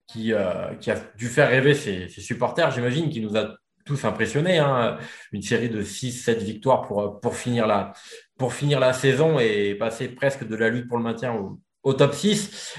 qui, 0.06 0.32
euh, 0.32 0.74
qui, 0.76 0.90
a 0.90 0.96
dû 1.18 1.28
faire 1.28 1.50
rêver 1.50 1.74
ses, 1.74 2.08
supporters, 2.08 2.70
j'imagine, 2.70 3.10
qui 3.10 3.20
nous 3.20 3.36
a 3.36 3.54
tous 3.84 4.04
impressionnés. 4.04 4.58
Hein. 4.58 4.98
Une 5.32 5.42
série 5.42 5.68
de 5.68 5.82
6-7 5.82 6.38
victoires 6.38 6.82
pour, 6.82 7.36
finir 7.36 7.66
la, 7.66 8.92
saison 8.92 9.38
et 9.38 9.74
passer 9.74 10.08
presque 10.08 10.46
de 10.46 10.56
la 10.56 10.68
lutte 10.68 10.88
pour 10.88 10.98
le 10.98 11.04
maintien 11.04 11.34
au, 11.82 11.92
top 11.92 12.14
6. 12.14 12.76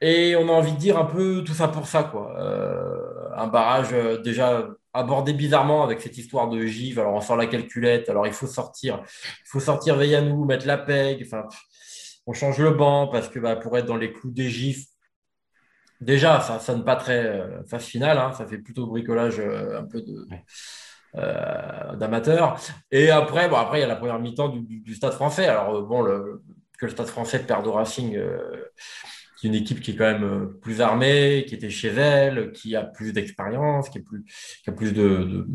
Et 0.00 0.36
on 0.36 0.48
a 0.48 0.52
envie 0.52 0.72
de 0.72 0.78
dire 0.78 0.98
un 0.98 1.04
peu 1.04 1.42
tout 1.44 1.54
ça 1.54 1.68
pour 1.68 1.86
ça. 1.86 2.04
Quoi. 2.04 2.38
Euh, 2.38 3.30
un 3.34 3.46
barrage 3.46 3.94
déjà 4.22 4.68
abordé 4.92 5.32
bizarrement 5.32 5.84
avec 5.84 6.00
cette 6.00 6.16
histoire 6.18 6.48
de 6.48 6.64
Givre. 6.66 7.02
Alors, 7.02 7.14
on 7.14 7.20
sort 7.20 7.36
la 7.36 7.46
calculette. 7.46 8.08
Alors, 8.08 8.26
il 8.26 8.32
faut 8.32 8.46
sortir, 8.46 9.02
il 9.04 9.48
faut 9.48 9.60
sortir 9.60 9.96
mettre 9.96 10.66
la 10.66 10.78
PEG. 10.78 11.28
On 12.26 12.32
change 12.32 12.58
le 12.58 12.70
banc 12.70 13.06
parce 13.08 13.28
que 13.28 13.38
bah, 13.38 13.56
pour 13.56 13.76
être 13.78 13.86
dans 13.86 13.96
les 13.96 14.12
clous 14.12 14.32
des 14.32 14.48
gifs, 14.48 14.86
déjà, 16.00 16.40
ça 16.40 16.58
sonne 16.58 16.84
pas 16.84 16.96
très 16.96 17.24
euh, 17.26 17.64
phase 17.64 17.84
finale. 17.84 18.18
Hein. 18.18 18.32
ça 18.32 18.46
fait 18.46 18.58
plutôt 18.58 18.86
bricolage 18.86 19.38
euh, 19.38 19.80
un 19.80 19.84
peu 19.84 20.02
de. 20.02 20.26
Euh, 21.14 21.96
d'amateur. 21.96 22.60
Et 22.90 23.10
après, 23.10 23.48
bon, 23.48 23.56
après, 23.56 23.78
il 23.78 23.80
y 23.80 23.84
a 23.84 23.88
la 23.88 23.96
première 23.96 24.18
mi-temps 24.18 24.50
du, 24.50 24.94
Stade 24.94 25.14
français. 25.14 25.46
Alors, 25.46 25.82
bon, 25.82 26.02
le, 26.02 26.42
que 26.78 26.84
le 26.84 26.92
Stade 26.92 27.06
français 27.06 27.38
perde 27.38 27.66
au 27.66 27.72
Racing, 27.72 28.18
qui 29.36 29.46
est 29.46 29.50
une 29.50 29.54
équipe 29.54 29.80
qui 29.80 29.92
est 29.92 29.96
quand 29.96 30.10
même 30.10 30.24
euh, 30.24 30.58
plus 30.62 30.80
armée, 30.80 31.44
qui 31.46 31.54
était 31.54 31.70
chez 31.70 31.88
elle, 31.88 32.52
qui 32.52 32.74
a 32.74 32.82
plus 32.82 33.12
d'expérience, 33.12 33.90
qui, 33.90 34.00
plus, 34.00 34.24
qui 34.64 34.70
a 34.70 34.72
plus 34.72 34.92
de, 34.92 35.46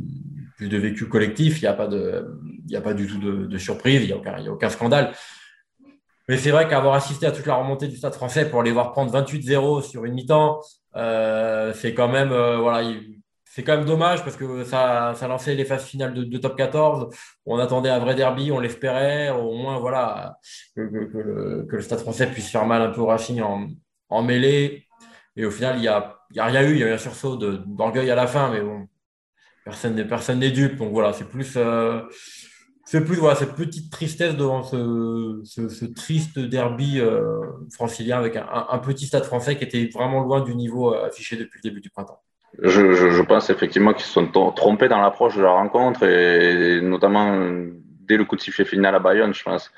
plus 0.55 0.69
de 0.69 0.77
vécu 0.77 1.07
collectif. 1.07 1.59
Il 1.59 1.63
n'y 1.63 1.67
a, 1.67 1.73
pas 1.73 1.87
de, 1.87 2.27
il 2.67 2.75
a 2.75 2.81
pas 2.81 2.93
du 2.93 3.07
tout 3.07 3.17
de, 3.17 3.57
surprise, 3.57 4.01
il 4.03 4.07
n'y 4.07 4.13
a, 4.13 4.17
aucun, 4.17 4.33
a 4.33 4.49
aucun 4.49 4.69
scandale. 4.69 5.13
Mais 6.31 6.37
c'est 6.37 6.51
vrai 6.51 6.65
qu'avoir 6.65 6.93
assisté 6.93 7.25
à 7.25 7.33
toute 7.33 7.45
la 7.45 7.55
remontée 7.55 7.89
du 7.89 7.97
Stade 7.97 8.13
français 8.13 8.49
pour 8.49 8.63
les 8.63 8.71
voir 8.71 8.93
prendre 8.93 9.11
28-0 9.11 9.81
sur 9.81 10.05
une 10.05 10.13
mi-temps, 10.13 10.61
euh, 10.95 11.73
c'est 11.73 11.93
quand 11.93 12.07
même 12.07 12.31
euh, 12.31 12.55
voilà, 12.55 12.89
quand 13.57 13.75
même 13.75 13.83
dommage 13.83 14.23
parce 14.23 14.37
que 14.37 14.63
ça, 14.63 15.11
ça 15.17 15.27
lançait 15.27 15.55
les 15.55 15.65
phases 15.65 15.83
finales 15.83 16.13
de, 16.13 16.37
top 16.37 16.55
14. 16.55 17.13
On 17.45 17.59
attendait 17.59 17.89
un 17.89 17.99
vrai 17.99 18.15
derby, 18.15 18.49
on 18.49 18.61
l'espérait. 18.61 19.29
Au 19.29 19.53
moins, 19.57 19.77
voilà, 19.79 20.37
que, 20.73 20.83
le, 20.83 21.81
Stade 21.81 21.99
français 21.99 22.27
puisse 22.27 22.49
faire 22.49 22.65
mal 22.65 22.81
un 22.81 22.91
peu 22.91 23.01
au 23.01 23.07
Racing 23.07 23.41
en, 23.41 24.23
mêlée. 24.23 24.87
Et 25.35 25.43
au 25.43 25.51
final, 25.51 25.75
il 25.79 25.81
n'y 25.81 25.89
a, 25.89 26.15
y 26.33 26.39
a 26.39 26.45
rien 26.45 26.63
eu. 26.63 26.75
Il 26.75 26.79
y 26.79 26.83
a 26.85 26.87
eu 26.87 26.93
un 26.93 26.97
sursaut 26.97 27.35
d'orgueil 27.35 28.09
à 28.09 28.15
la 28.15 28.27
fin, 28.27 28.49
mais 28.49 28.61
bon, 28.61 28.87
personne 29.65 29.95
n'est 29.95 30.07
personne 30.07 30.39
dupe. 30.39 30.77
Donc 30.77 30.93
voilà, 30.93 31.11
c'est 31.11 31.27
plus, 31.27 31.55
euh, 31.57 32.03
c'est 32.91 33.05
plus 33.05 33.15
voilà, 33.15 33.35
cette 33.35 33.55
petite 33.55 33.89
tristesse 33.89 34.35
devant 34.35 34.63
ce, 34.63 35.85
triste 35.93 36.37
derby 36.39 36.99
euh, 36.99 37.39
francilien 37.73 38.17
avec 38.17 38.35
un, 38.35 38.77
petit 38.79 39.05
Stade 39.05 39.23
français 39.23 39.55
qui 39.55 39.63
était 39.63 39.89
vraiment 39.93 40.19
loin 40.19 40.41
du 40.41 40.53
niveau 40.55 40.93
euh, 40.93 41.05
affiché 41.05 41.37
depuis 41.37 41.61
le 41.63 41.69
début 41.69 41.79
du 41.79 41.89
printemps. 41.89 42.19
Je, 42.61 42.91
je, 42.91 43.11
je, 43.11 43.21
pense 43.21 43.49
effectivement 43.49 43.93
qu'ils 43.93 44.03
se 44.03 44.11
sont 44.11 44.27
trompés 44.27 44.89
dans 44.89 44.99
l'approche 44.99 45.37
de 45.37 45.41
la 45.41 45.51
rencontre 45.51 46.03
et, 46.03 46.81
notamment 46.81 47.49
dès 48.01 48.17
le 48.17 48.25
coup 48.25 48.35
de 48.35 48.41
sifflet 48.41 48.65
final 48.65 48.93
à 48.93 48.99
Bayonne, 48.99 49.33
je 49.33 49.43
pense. 49.43 49.71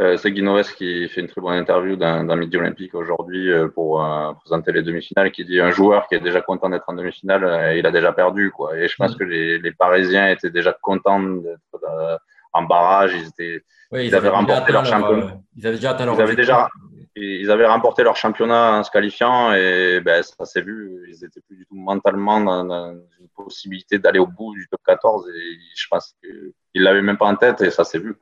Euh, 0.00 0.16
c'est 0.16 0.30
Guinoves 0.30 0.72
qui 0.74 1.08
fait 1.08 1.20
une 1.20 1.26
très 1.26 1.40
bonne 1.40 1.58
interview 1.58 1.96
dans, 1.96 2.24
dans 2.24 2.36
Midi 2.36 2.56
Olympique 2.56 2.94
aujourd'hui 2.94 3.50
euh, 3.50 3.66
pour 3.68 4.04
euh, 4.04 4.32
présenter 4.34 4.70
les 4.70 4.82
demi-finales 4.82 5.32
qui 5.32 5.44
dit 5.44 5.60
un 5.60 5.72
joueur 5.72 6.06
qui 6.06 6.14
est 6.14 6.20
déjà 6.20 6.40
content 6.40 6.70
d'être 6.70 6.88
en 6.88 6.94
demi-finale, 6.94 7.44
euh, 7.44 7.76
il 7.76 7.84
a 7.84 7.90
déjà 7.90 8.12
perdu. 8.12 8.52
Quoi. 8.52 8.78
Et 8.78 8.86
je 8.86 8.94
pense 8.96 9.14
mm. 9.14 9.18
que 9.18 9.24
les, 9.24 9.58
les 9.58 9.72
Parisiens 9.72 10.28
étaient 10.28 10.50
déjà 10.50 10.72
contents 10.80 11.20
d'être 11.20 12.20
en 12.52 12.62
barrage. 12.62 13.14
Ils, 13.14 13.28
étaient, 13.28 13.64
ils, 13.92 14.14
avaient, 14.14 14.28
remporté 14.28 14.72
leur 14.72 14.84
championnat. 14.84 15.38
ils 15.56 15.66
avaient 15.66 15.76
déjà 15.76 15.90
atteint 15.90 16.06
leur 16.06 16.14
ils 16.16 16.22
avaient 16.22 16.36
déjà, 16.36 16.68
ils 17.16 17.50
avaient 17.50 17.66
remporté 17.66 18.02
leur 18.02 18.16
championnat 18.16 18.78
en 18.78 18.82
se 18.82 18.90
qualifiant 18.90 19.52
et 19.52 20.00
ben, 20.00 20.22
ça 20.22 20.44
s'est 20.44 20.62
vu, 20.62 21.04
ils 21.08 21.24
étaient 21.24 21.40
plus 21.40 21.56
du 21.56 21.66
tout 21.66 21.76
mentalement 21.76 22.40
dans, 22.40 22.92
une 23.20 23.28
possibilité 23.34 23.98
d'aller 23.98 24.18
au 24.18 24.26
bout 24.26 24.54
du 24.54 24.66
top 24.68 24.80
14 24.86 25.28
et 25.28 25.58
je 25.74 25.86
pense 25.90 26.14
qu'ils 26.20 26.82
l'avaient 26.82 27.02
même 27.02 27.18
pas 27.18 27.26
en 27.26 27.36
tête 27.36 27.60
et 27.62 27.70
ça 27.70 27.84
s'est 27.84 27.98
vu. 27.98 28.16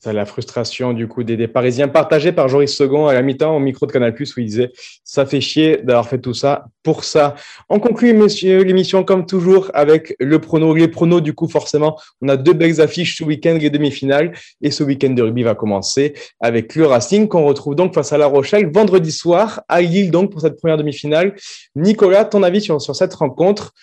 C'est 0.00 0.12
la 0.12 0.26
frustration 0.26 0.92
du 0.92 1.08
coup 1.08 1.24
des, 1.24 1.48
Parisiens 1.48 1.88
partagée 1.88 2.30
par 2.30 2.48
Joris 2.48 2.72
Second 2.72 3.08
à 3.08 3.14
la 3.14 3.22
mi-temps 3.22 3.56
au 3.56 3.58
micro 3.58 3.84
de 3.84 3.90
Canal 3.90 4.14
Plus 4.14 4.36
où 4.36 4.40
il 4.40 4.46
disait 4.46 4.70
ça 5.02 5.26
fait 5.26 5.40
chier 5.40 5.78
d'avoir 5.78 6.08
fait 6.08 6.20
tout 6.20 6.34
ça 6.34 6.66
pour 6.84 7.02
ça. 7.02 7.34
On 7.68 7.80
conclut 7.80 8.12
messieurs 8.12 8.62
l'émission 8.62 9.02
comme 9.02 9.26
toujours 9.26 9.70
avec 9.74 10.14
le 10.20 10.38
prono. 10.38 10.72
Les 10.74 10.86
pronos 10.86 11.20
du 11.20 11.34
coup 11.34 11.48
forcément 11.48 11.98
on 12.22 12.28
a 12.28 12.36
deux 12.36 12.52
belles 12.52 12.80
affiches 12.80 13.18
ce 13.18 13.24
week-end 13.24 13.58
les 13.60 13.70
demi-finales 13.70 14.34
et 14.62 14.70
ce 14.70 14.84
week-end 14.84 15.10
de 15.10 15.22
rugby 15.22 15.42
va 15.42 15.56
commencer 15.56 16.14
avec 16.40 16.76
le 16.76 16.86
Racing 16.86 17.26
qu'on 17.26 17.44
retrouve 17.44 17.74
donc 17.74 17.92
face 17.92 18.12
à 18.12 18.18
La 18.18 18.26
Rochelle 18.26 18.70
vendredi 18.72 19.10
soir 19.10 19.62
à 19.68 19.80
Lille 19.80 20.12
donc 20.12 20.30
pour 20.30 20.40
cette 20.40 20.58
première 20.60 20.76
demi-finale. 20.76 21.34
Nicolas, 21.74 22.24
ton 22.24 22.44
avis 22.44 22.60
sur 22.60 22.80
cette 22.80 23.14
rencontre? 23.14 23.74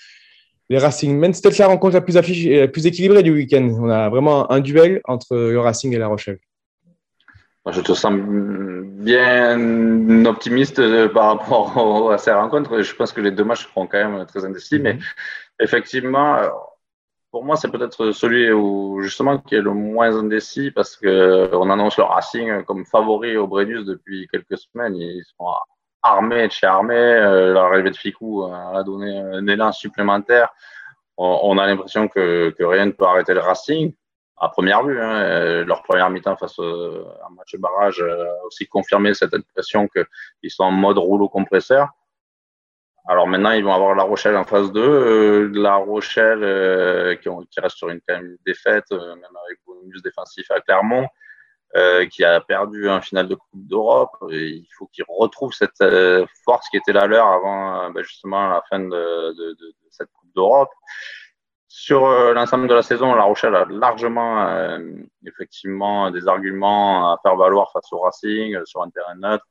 Les 0.69 0.77
Racing 0.77 1.17
Men. 1.17 1.33
C'était 1.33 1.55
la 1.59 1.67
rencontre 1.67 1.95
la 1.95 2.01
plus, 2.01 2.17
affichée, 2.17 2.61
la 2.61 2.67
plus 2.67 2.85
équilibrée 2.85 3.23
du 3.23 3.31
week-end. 3.31 3.67
On 3.79 3.89
a 3.89 4.09
vraiment 4.09 4.51
un 4.51 4.59
duel 4.59 5.01
entre 5.05 5.35
le 5.35 5.59
Racing 5.59 5.93
et 5.93 5.97
La 5.97 6.07
Rochelle. 6.07 6.39
Je 7.67 7.81
te 7.81 7.93
sens 7.93 8.13
bien 8.15 10.25
optimiste 10.25 10.77
euh, 10.77 11.09
par 11.09 11.37
rapport 11.37 12.11
à 12.11 12.17
ces 12.17 12.31
rencontres. 12.31 12.81
Je 12.81 12.95
pense 12.95 13.11
que 13.11 13.21
les 13.21 13.31
deux 13.31 13.43
matchs 13.43 13.67
seront 13.67 13.87
quand 13.87 13.97
même 13.97 14.25
très 14.27 14.45
indécis, 14.45 14.79
mais 14.79 14.93
mhm. 14.93 14.99
effectivement, 15.59 16.41
pour 17.31 17.43
moi, 17.43 17.55
c'est 17.55 17.69
peut-être 17.69 18.11
celui 18.11 18.51
où 18.51 19.01
justement 19.01 19.39
qui 19.39 19.55
est 19.55 19.61
le 19.61 19.73
moins 19.73 20.15
indécis 20.15 20.71
parce 20.71 20.95
qu'on 20.95 21.69
annonce 21.69 21.97
le 21.97 22.03
Racing 22.03 22.63
comme 22.63 22.85
favori 22.85 23.35
au 23.35 23.47
Brennus 23.47 23.85
depuis 23.85 24.27
quelques 24.31 24.57
semaines. 24.57 24.95
Ils 24.95 25.23
sont 25.37 25.47
armé 26.05 26.47
de 26.47 26.51
chez 26.51 26.67
armé. 26.67 26.95
Euh, 26.95 27.53
l'arrivée 27.53 27.91
de 27.91 27.97
Ficou 27.97 28.45
a 28.45 28.83
donné 28.83 29.17
un 29.17 29.45
élan 29.47 29.71
supplémentaire. 29.71 30.49
On, 31.17 31.57
a 31.57 31.65
l'impression 31.65 32.09
que, 32.09 32.53
rien 32.59 32.87
ne 32.87 32.91
peut 32.91 33.05
arrêter 33.05 33.33
le 33.33 33.39
Racing. 33.39 33.93
À 34.37 34.49
première 34.49 34.83
vue, 34.83 34.99
hein, 34.99 35.21
euh, 35.21 35.65
leur 35.65 35.81
première 35.81 36.09
mi-temps 36.09 36.35
face 36.35 36.59
à 36.59 36.63
un 36.63 37.33
match 37.37 37.53
de 37.53 37.57
barrage 37.57 38.01
a 38.01 38.45
aussi 38.45 38.67
confirmé 38.67 39.13
cette 39.13 39.33
impression 39.33 39.87
qu'ils 39.87 40.51
sont 40.51 40.65
en 40.65 40.71
mode 40.71 40.97
rouleau 40.97 41.29
compresseur. 41.29 41.87
Alors 43.07 43.27
maintenant, 43.27 43.51
ils 43.51 43.63
vont 43.63 43.73
avoir 43.73 43.95
La 43.95 44.03
Rochelle 44.03 44.35
en 44.35 44.43
2. 44.43 44.81
Euh, 44.81 45.51
la 45.53 45.75
Rochelle 45.75 47.17
qui, 47.21 47.29
reste 47.61 47.77
sur 47.77 47.87
une, 47.89 48.01
défaite, 48.45 48.91
même 48.91 49.37
avec 49.45 49.59
bonus 49.65 50.01
défensif 50.03 50.51
à 50.51 50.59
Clermont. 50.59 51.07
Euh, 51.75 52.05
qui 52.05 52.23
a 52.23 52.39
perdu 52.39 52.87
un 52.87 53.01
final 53.01 53.27
de 53.27 53.35
Coupe 53.35 53.67
d'Europe. 53.67 54.15
Il 54.31 54.65
faut 54.77 54.87
qu'il 54.87 55.03
retrouve 55.09 55.51
cette 55.51 55.81
euh, 55.81 56.25
force 56.45 56.69
qui 56.69 56.77
était 56.77 56.93
la 56.93 57.05
leur 57.05 57.27
avant 57.27 57.81
euh, 57.81 57.89
ben, 57.89 58.01
justement 58.01 58.47
la 58.47 58.63
fin 58.69 58.79
de, 58.79 59.35
cette 59.89 60.07
Coupe 60.13 60.33
d'Europe. 60.33 60.69
sur 61.67 62.07
l'ensemble 62.33 62.69
de 62.69 62.73
la 62.75 62.81
saison, 62.81 63.13
La 63.13 63.23
Rochelle 63.23 63.55
a 63.55 63.65
largement, 63.65 64.79
effectivement, 65.25 66.11
des 66.11 66.29
arguments 66.29 67.11
à 67.11 67.19
faire 67.21 67.35
valoir 67.35 67.69
face 67.73 67.91
au 67.91 67.99
Racing 67.99 68.57
sur 68.63 68.81
un 68.81 68.89
terrain 68.89 69.15
neutre. 69.15 69.45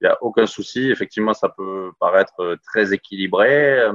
Il 0.00 0.04
n'y 0.04 0.10
a 0.10 0.22
aucun 0.22 0.46
souci. 0.46 0.90
Effectivement, 0.90 1.34
ça 1.34 1.48
peut 1.48 1.90
paraître 1.98 2.58
très 2.64 2.92
équilibré, 2.92 3.90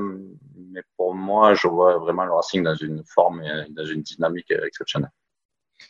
mais 0.58 0.84
pour 0.98 1.16
moi, 1.16 1.54
je 1.54 1.70
vois 1.70 1.98
vraiment 2.00 2.26
le 2.26 2.34
Racing 2.34 2.64
dans 2.64 2.76
une 2.76 3.04
forme 3.06 3.42
et 3.44 3.70
dans 3.70 3.86
une 3.86 4.02
dynamique 4.02 4.52
exceptionnelle. 4.52 5.12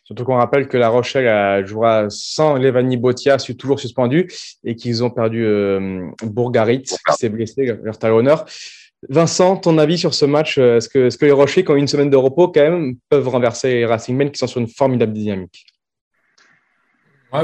Surtout 0.04 0.24
qu'on 0.24 0.36
rappelle 0.36 0.68
que 0.68 0.78
La 0.78 0.90
Rochelle 0.90 1.66
jouera 1.66 2.06
sans 2.10 2.56
Levani 2.56 2.98
Botia, 2.98 3.38
toujours 3.38 3.80
suspendu, 3.80 4.32
et 4.64 4.76
qu'ils 4.76 5.04
ont 5.04 5.10
perdu 5.10 5.46
euh, 5.46 6.08
Bourgarit, 6.24 6.84
qui 6.84 7.14
s'est 7.18 7.30
blessé, 7.30 7.78
leur 7.82 7.98
talonneur. 7.98 8.46
Vincent, 9.10 9.58
ton 9.58 9.78
avis 9.78 9.98
sur 9.98 10.14
ce 10.14 10.26
match 10.26 10.58
Est-ce 10.58 10.90
que, 10.90 11.08
est 11.08 11.18
que, 11.18 11.26
les 11.26 11.32
Rochers, 11.32 11.64
qui 11.64 11.72
ont 11.72 11.76
une 11.76 11.88
semaine 11.88 12.10
de 12.10 12.18
repos, 12.18 12.48
quand 12.48 12.62
même, 12.62 12.96
peuvent 13.10 13.28
renverser 13.28 13.74
les 13.74 13.86
Racing 13.86 14.16
Men 14.16 14.32
qui 14.32 14.40
sont 14.40 14.48
sur 14.48 14.62
une 14.62 14.68
formidable 14.68 15.14
dynamique? 15.14 15.66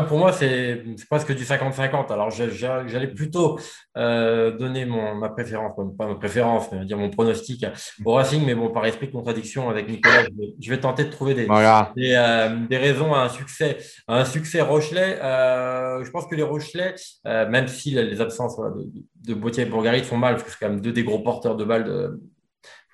Pour 0.07 0.17
moi, 0.17 0.31
c'est 0.31 0.83
presque 1.09 1.35
du 1.35 1.43
50-50. 1.43 2.11
Alors, 2.11 2.29
j'allais 2.31 3.07
plutôt 3.07 3.59
euh, 3.97 4.57
donner 4.57 4.85
mon, 4.85 5.15
ma 5.15 5.29
préférence, 5.29 5.75
pas 5.97 6.07
ma 6.07 6.15
préférence, 6.15 6.71
mais 6.71 6.85
dire 6.85 6.97
mon 6.97 7.09
pronostic 7.09 7.65
au 8.05 8.13
Racing, 8.13 8.45
mais 8.45 8.55
bon, 8.55 8.69
par 8.69 8.85
esprit 8.85 9.07
de 9.07 9.11
contradiction 9.11 9.69
avec 9.69 9.89
Nicolas, 9.89 10.23
je 10.59 10.69
vais, 10.69 10.79
tenter 10.79 11.05
de 11.05 11.09
trouver 11.09 11.33
des, 11.33 11.47
euh, 11.49 12.49
des, 12.69 12.77
raisons 12.77 13.13
à 13.13 13.19
un 13.19 13.29
succès, 13.29 13.77
un 14.07 14.25
succès 14.25 14.61
Rochelet. 14.61 15.19
Euh, 15.21 16.03
je 16.03 16.11
pense 16.11 16.25
que 16.27 16.35
les 16.35 16.43
Rochelais, 16.43 16.95
même 17.25 17.67
si 17.67 17.91
les 17.91 18.21
absences 18.21 18.57
de, 18.57 19.33
de 19.33 19.33
Bautier 19.33 19.63
et 19.63 19.65
Bourgarit 19.65 20.03
font 20.03 20.17
mal, 20.17 20.35
parce 20.35 20.45
que 20.45 20.51
c'est 20.51 20.59
quand 20.59 20.69
même 20.69 20.81
deux 20.81 20.93
des 20.93 21.03
gros 21.03 21.19
porteurs 21.19 21.55
de 21.55 21.63
balles 21.63 21.83
de, 21.83 22.21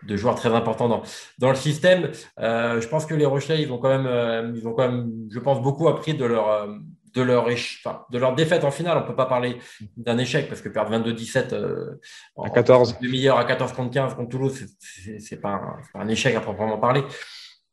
de 0.03 0.15
joueurs 0.15 0.35
très 0.35 0.53
importants 0.53 0.87
dans, 0.87 1.03
dans 1.39 1.49
le 1.49 1.55
système. 1.55 2.11
Euh, 2.39 2.81
je 2.81 2.87
pense 2.87 3.05
que 3.05 3.15
les 3.15 3.25
Rochelais, 3.25 3.61
ils 3.61 3.71
ont 3.71 3.77
quand 3.77 3.89
même, 3.89 4.07
euh, 4.07 4.51
ils 4.55 4.67
ont 4.67 4.73
quand 4.73 4.89
même, 4.89 5.11
je 5.31 5.39
pense, 5.39 5.61
beaucoup 5.61 5.87
appris 5.87 6.13
de 6.13 6.25
leur, 6.25 6.49
euh, 6.49 6.67
de 7.13 7.21
leur, 7.21 7.47
de 7.47 8.17
leur 8.17 8.35
défaite 8.35 8.63
en 8.63 8.71
finale. 8.71 8.97
On 8.97 9.01
ne 9.01 9.07
peut 9.07 9.15
pas 9.15 9.25
parler 9.25 9.57
d'un 9.95 10.17
échec 10.17 10.47
parce 10.47 10.61
que 10.61 10.69
perdre 10.69 10.91
22-17 10.91 11.97
à 12.43 12.49
14 12.49 12.99
demi-heure 13.01 13.37
à 13.37 13.45
14 13.45 13.73
contre 13.73 13.91
15 13.91 14.15
contre 14.15 14.29
Toulouse, 14.29 14.67
ce 14.79 15.09
n'est 15.09 15.41
pas, 15.41 15.59
pas, 15.93 15.99
un 15.99 16.07
échec 16.07 16.35
à 16.35 16.41
proprement 16.41 16.77
parler 16.77 17.03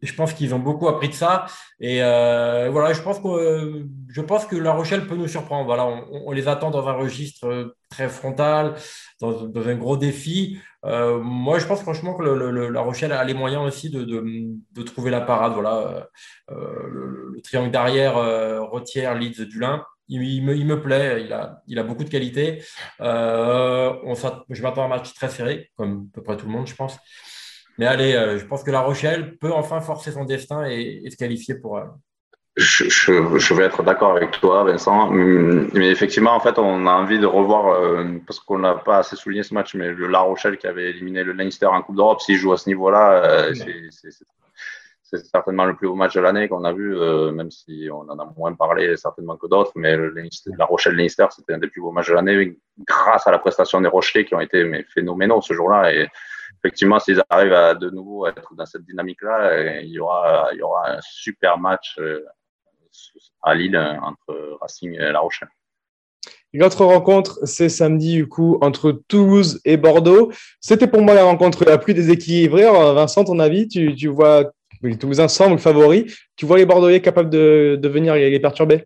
je 0.04 0.14
pense 0.14 0.32
qu'ils 0.34 0.54
ont 0.54 0.58
beaucoup 0.58 0.88
appris 0.88 1.08
de 1.08 1.14
ça. 1.14 1.46
Et 1.80 2.02
euh, 2.02 2.68
voilà, 2.70 2.92
je 2.92 3.02
pense, 3.02 3.18
que, 3.20 3.86
je 4.08 4.20
pense 4.20 4.46
que 4.46 4.56
La 4.56 4.72
Rochelle 4.72 5.06
peut 5.06 5.16
nous 5.16 5.28
surprendre. 5.28 5.64
Voilà, 5.66 5.86
on, 5.86 6.32
les 6.32 6.46
attend 6.48 6.70
dans 6.70 6.86
un 6.88 6.92
registre 6.92 7.74
très 7.90 8.08
frontal, 8.08 8.74
dans, 9.20 9.48
un 9.56 9.74
gros 9.74 9.96
défi. 9.96 10.58
Euh, 10.84 11.18
moi, 11.20 11.58
je 11.58 11.66
pense 11.66 11.80
franchement 11.80 12.14
que 12.14 12.22
La 12.22 12.80
Rochelle 12.80 13.12
a 13.12 13.24
les 13.24 13.34
moyens 13.34 13.62
aussi 13.66 13.90
de, 13.90 14.04
de, 14.04 14.82
trouver 14.82 15.10
la 15.10 15.20
parade. 15.20 15.54
Voilà, 15.54 16.08
euh, 16.50 16.88
le, 16.90 17.40
triangle 17.42 17.70
derrière, 17.70 18.14
Retière, 18.70 19.14
Leeds, 19.14 19.46
Dulin. 19.46 19.84
Il, 20.08 20.22
il, 20.22 20.44
me, 20.44 20.54
il, 20.54 20.66
me, 20.66 20.82
plaît, 20.82 21.22
il 21.24 21.32
a, 21.32 21.62
il 21.66 21.78
a 21.78 21.82
beaucoup 21.82 22.04
de 22.04 22.10
qualité. 22.10 22.62
on, 23.00 24.14
je 24.50 24.62
m'attends 24.62 24.82
à 24.82 24.84
un 24.84 24.88
match 24.88 25.14
très 25.14 25.30
serré, 25.30 25.70
comme 25.76 26.08
à 26.12 26.14
peu 26.16 26.22
près 26.22 26.36
tout 26.36 26.44
le 26.46 26.52
monde, 26.52 26.66
je 26.66 26.74
pense. 26.74 26.98
Mais 27.78 27.86
allez, 27.86 28.14
euh, 28.14 28.38
je 28.38 28.46
pense 28.46 28.62
que 28.62 28.70
La 28.70 28.80
Rochelle 28.80 29.36
peut 29.38 29.52
enfin 29.52 29.80
forcer 29.80 30.12
son 30.12 30.24
destin 30.24 30.64
et, 30.66 31.08
se 31.10 31.16
qualifier 31.16 31.56
pour. 31.56 31.78
Euh, 31.78 31.84
je, 32.56 32.84
je, 32.88 33.54
vais 33.54 33.64
être 33.64 33.82
d'accord 33.82 34.16
avec 34.16 34.30
toi, 34.40 34.62
Vincent. 34.62 35.10
Mais 35.10 35.90
effectivement, 35.90 36.34
en 36.34 36.40
fait, 36.40 36.56
on 36.58 36.86
a 36.86 36.92
envie 36.92 37.18
de 37.18 37.26
revoir, 37.26 37.74
euh, 37.74 38.04
parce 38.26 38.38
qu'on 38.38 38.60
n'a 38.60 38.76
pas 38.76 38.98
assez 38.98 39.16
souligné 39.16 39.42
ce 39.42 39.52
match, 39.54 39.74
mais 39.74 39.90
le 39.90 40.06
La 40.06 40.20
Rochelle 40.20 40.56
qui 40.56 40.68
avait 40.68 40.90
éliminé 40.90 41.24
le 41.24 41.32
Leinster 41.32 41.66
en 41.66 41.82
Coupe 41.82 41.96
d'Europe, 41.96 42.20
s'il 42.20 42.36
joue 42.36 42.52
à 42.52 42.56
ce 42.56 42.68
niveau-là, 42.68 43.48
c'est 45.02 45.26
certainement 45.26 45.64
le 45.64 45.74
plus 45.74 45.88
beau 45.88 45.96
match 45.96 46.14
de 46.14 46.20
l'année 46.20 46.48
qu'on 46.48 46.62
a 46.62 46.72
vu, 46.72 46.96
même 47.32 47.50
si 47.50 47.88
on 47.92 48.08
en 48.08 48.18
a 48.20 48.32
moins 48.36 48.52
parlé 48.54 48.96
certainement 48.96 49.36
que 49.36 49.48
d'autres. 49.48 49.72
Mais 49.74 49.96
le 49.96 50.14
La 50.56 50.64
Rochelle-Leinster, 50.64 51.26
c'était 51.30 51.54
un 51.54 51.58
des 51.58 51.66
plus 51.66 51.80
beaux 51.80 51.90
matchs 51.90 52.10
de 52.10 52.14
l'année 52.14 52.56
grâce 52.86 53.26
à 53.26 53.32
la 53.32 53.38
prestation 53.38 53.80
des 53.80 53.88
Rochelais 53.88 54.24
qui 54.24 54.34
ont 54.36 54.40
été 54.40 54.62
mais, 54.62 54.84
phénoménaux 54.94 55.42
ce 55.42 55.54
jour-là. 55.54 55.92
Et 55.92 56.08
effectivement, 56.58 56.98
s'ils 56.98 57.22
arrivent 57.28 57.52
à 57.52 57.74
de 57.74 57.90
nouveau 57.90 58.24
à 58.24 58.30
être 58.30 58.54
dans 58.54 58.66
cette 58.66 58.84
dynamique-là, 58.84 59.46
euh, 59.46 59.80
il 59.82 59.90
y 59.90 59.98
aura, 59.98 60.48
il 60.52 60.58
y 60.58 60.62
aura 60.62 60.92
un 60.92 61.00
super 61.02 61.58
match 61.58 61.96
euh, 61.98 62.24
à 63.42 63.54
Lille 63.54 63.76
euh, 63.76 63.94
entre 64.00 64.58
Racing 64.60 64.94
et 64.94 65.12
La 65.12 65.20
Rochelle. 65.20 65.48
L'autre 66.52 66.84
rencontre, 66.84 67.40
c'est 67.44 67.68
samedi 67.68 68.14
du 68.14 68.28
coup 68.28 68.58
entre 68.60 68.92
Toulouse 69.08 69.60
et 69.64 69.76
Bordeaux. 69.76 70.30
C'était 70.60 70.86
pour 70.86 71.02
moi 71.02 71.14
la 71.14 71.24
rencontre 71.24 71.64
la 71.64 71.78
plus 71.78 71.94
déséquilibrée. 71.94 72.62
Vincent, 72.62 73.24
ton 73.24 73.40
avis, 73.40 73.66
tu, 73.66 73.94
tu 73.96 74.06
vois 74.06 74.52
les 74.82 74.96
Toulousains 74.96 75.28
semblent 75.28 75.58
favoris. 75.58 76.16
Tu 76.36 76.46
vois 76.46 76.58
les 76.58 76.66
Bordelais 76.66 77.00
capables 77.00 77.30
de, 77.30 77.76
de 77.80 77.88
venir 77.88 78.14
les 78.14 78.38
perturber? 78.38 78.84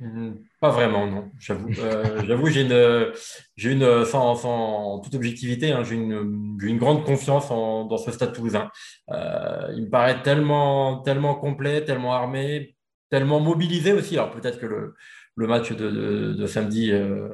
Mmh. 0.00 0.32
Pas 0.64 0.70
vraiment, 0.70 1.06
non. 1.06 1.30
J'avoue, 1.38 1.68
euh, 1.78 2.22
j'avoue, 2.26 2.46
j'ai 2.46 2.62
une, 2.62 3.12
j'ai 3.54 3.72
une, 3.72 4.06
sans, 4.06 4.98
toute 5.00 5.14
objectivité, 5.14 5.72
hein, 5.72 5.84
j'ai 5.84 5.94
une, 5.94 6.56
une, 6.62 6.78
grande 6.78 7.04
confiance 7.04 7.50
en, 7.50 7.84
dans 7.84 7.98
ce 7.98 8.10
stade 8.10 8.32
toulousain. 8.32 8.70
Euh, 9.10 9.74
il 9.76 9.82
me 9.82 9.90
paraît 9.90 10.22
tellement, 10.22 11.02
tellement 11.02 11.34
complet, 11.34 11.84
tellement 11.84 12.14
armé, 12.14 12.76
tellement 13.10 13.40
mobilisé 13.40 13.92
aussi. 13.92 14.14
Alors 14.14 14.30
peut-être 14.30 14.58
que 14.58 14.64
le, 14.64 14.94
le 15.36 15.46
match 15.46 15.70
de, 15.72 16.32
de, 16.32 16.46
samedi 16.46 16.92
euh, 16.92 17.28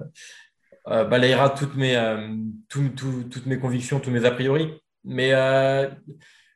balayera 0.88 1.50
toutes 1.50 1.76
mes, 1.76 1.94
toutes 2.68 3.46
mes 3.46 3.60
convictions, 3.60 4.00
tous 4.00 4.10
mes 4.10 4.24
a 4.24 4.32
priori. 4.32 4.74
Mais 5.04 5.30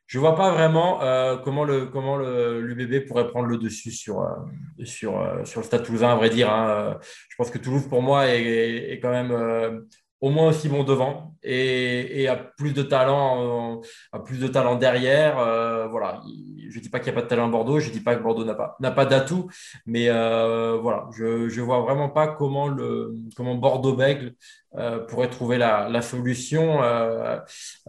je 0.07 0.19
vois 0.19 0.35
pas 0.35 0.51
vraiment 0.51 1.01
euh, 1.01 1.37
comment 1.37 1.63
le 1.63 1.87
comment 1.87 2.17
l'UBB 2.17 3.07
pourrait 3.07 3.27
prendre 3.27 3.47
le 3.47 3.57
dessus 3.57 3.91
sur, 3.91 4.21
euh, 4.21 4.35
sur, 4.83 5.19
euh, 5.19 5.43
sur 5.45 5.61
le 5.61 5.65
Stade 5.65 5.83
Toulousain, 5.83 6.09
à 6.09 6.15
vrai 6.15 6.29
dire. 6.29 6.51
Hein. 6.51 6.99
Je 7.29 7.35
pense 7.35 7.49
que 7.49 7.57
Toulouse, 7.57 7.87
pour 7.87 8.01
moi, 8.01 8.27
est, 8.27 8.91
est 8.91 8.99
quand 8.99 9.11
même 9.11 9.87
au 10.21 10.29
moins 10.29 10.49
aussi 10.49 10.69
bon 10.69 10.83
devant 10.83 11.35
et, 11.43 12.27
a 12.27 12.35
plus 12.35 12.73
de 12.73 12.81
talent, 12.81 13.81
a 14.11 14.19
plus 14.19 14.39
de 14.39 14.47
talent 14.47 14.75
derrière. 14.75 15.35
voilà, 15.89 16.21
je 16.69 16.79
dis 16.79 16.89
pas 16.89 16.99
qu'il 16.99 17.11
n'y 17.11 17.17
a 17.17 17.21
pas 17.21 17.23
de 17.23 17.29
talent 17.29 17.47
à 17.47 17.51
Bordeaux, 17.51 17.79
je 17.79 17.91
dis 17.91 17.99
pas 17.99 18.15
que 18.15 18.23
Bordeaux 18.23 18.45
n'a 18.45 18.55
pas, 18.55 18.75
n'a 18.79 18.91
pas 18.91 19.05
d'atout, 19.05 19.47
mais 19.85 20.09
voilà, 20.09 21.07
je 21.15 21.45
ne 21.45 21.61
vois 21.61 21.81
vraiment 21.81 22.09
pas 22.09 22.27
comment, 22.27 22.67
le, 22.67 23.13
comment 23.35 23.55
Bordeaux-Bègle 23.55 24.33
euh, 24.77 24.99
pourrait 24.99 25.29
trouver 25.29 25.57
la, 25.57 26.01
solution 26.01 26.83
euh, 26.83 27.39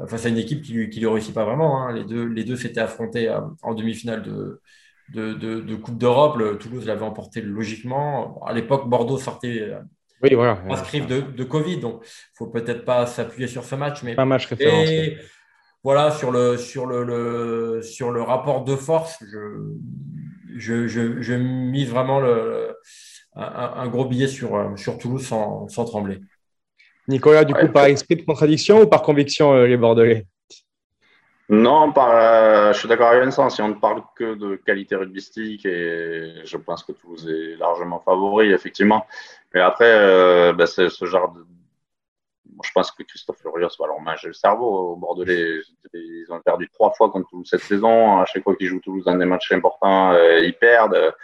face 0.06 0.24
à 0.26 0.28
une 0.28 0.38
équipe 0.38 0.62
qui 0.62 0.72
ne 0.72 0.84
lui, 0.84 1.06
réussit 1.06 1.34
pas 1.34 1.44
vraiment. 1.44 1.82
Hein. 1.82 1.92
Les 1.92 2.04
deux 2.04 2.24
les 2.26 2.44
deux 2.44 2.54
s'étaient 2.56 2.80
affrontés 2.80 3.28
euh, 3.28 3.40
en 3.62 3.74
demi-finale 3.74 4.22
de, 4.22 4.60
de, 5.12 5.74
Coupe 5.76 5.98
d'Europe. 5.98 6.38
Toulouse 6.60 6.86
l'avait 6.86 7.04
emporté 7.04 7.40
logiquement. 7.40 8.40
À 8.46 8.52
l'époque, 8.52 8.88
Bordeaux 8.88 9.18
sortait 9.18 9.72
oui, 10.22 10.35
voilà. 10.35 10.62
de, 10.64 11.20
de, 11.20 11.44
Covid, 11.44 11.79
donc 11.79 12.00
il 12.02 12.07
ne 12.07 12.37
faut 12.37 12.46
peut-être 12.46 12.85
pas 12.85 13.07
s'appuyer 13.07 13.48
sur 13.48 13.64
ce 13.64 13.74
match. 13.74 14.02
Mais... 14.02 14.18
Un 14.18 14.24
match 14.24 14.46
référence. 14.46 14.88
Et, 14.88 15.16
voilà, 15.85 16.11
sur 16.11 16.33
le, 16.33 16.57
sur 16.57 16.87
le, 16.87 17.81
sur 17.83 18.11
le 18.11 18.22
rapport 18.22 18.64
de 18.64 18.74
force, 18.74 19.22
je, 20.57 20.88
je, 20.88 21.35
mise 21.35 21.88
vraiment 21.90 22.18
le, 22.18 22.74
un, 23.37 23.87
gros 23.87 24.07
billet 24.07 24.26
sur, 24.26 24.72
sur 24.76 24.98
Toulouse 24.98 25.24
sans, 25.24 25.68
sans 25.68 25.85
trembler. 25.85 26.18
Nicolas, 27.09 27.44
du 27.44 27.55
coup, 27.55 27.68
par 27.68 27.87
esprit 27.87 28.16
de 28.16 28.22
contradiction 28.22 28.83
ou 28.83 28.87
par 28.87 29.02
conviction, 29.02 29.55
euh, 29.55 29.66
les 29.66 29.76
Bordelais? 29.76 30.26
Non, 31.48 31.92
par, 31.92 32.11
euh, 32.11 32.72
je 32.72 32.78
suis 32.78 32.88
d'accord 32.88 33.09
avec 33.09 33.22
Vincent. 33.22 33.48
Si 33.50 33.62
on 33.62 33.68
ne 33.68 33.74
parle 33.74 34.02
que 34.16 34.35
de 34.35 34.56
qualité 34.56 34.96
rugbystique, 34.96 35.64
et 35.64 36.42
je 36.44 36.56
pense 36.56 36.82
que 36.82 36.92
Toulouse 36.92 37.28
est 37.28 37.56
largement 37.56 38.00
favori, 38.00 38.52
effectivement. 38.52 39.06
Mais 39.54 39.61
après, 39.61 39.90
euh, 39.92 40.52
ben, 40.52 40.66
c'est 40.66 40.88
ce 40.88 41.04
genre 41.04 41.32
de. 41.32 41.46
je 42.64 42.70
pense 42.74 42.90
que 42.90 43.04
Christophe 43.04 43.38
Furios 43.40 43.68
va 43.78 43.87
leur 43.87 44.00
manger 44.00 44.28
le 44.28 44.35
cerveau 44.35 44.92
aux 44.92 44.96
Bordelais. 44.96 45.61
Ils 45.94 46.26
ont 46.30 46.40
perdu 46.40 46.68
trois 46.72 46.92
fois 46.92 47.11
contre 47.11 47.28
Toulouse 47.30 47.48
cette 47.48 47.61
saison. 47.61 48.20
À 48.20 48.26
chaque 48.26 48.42
fois 48.42 48.56
qu'ils 48.56 48.66
jouent 48.66 48.80
Toulouse 48.80 49.04
dans 49.04 49.16
des 49.16 49.24
matchs 49.24 49.52
importants, 49.52 50.16
ils 50.16 50.54
perdent. 50.54 51.14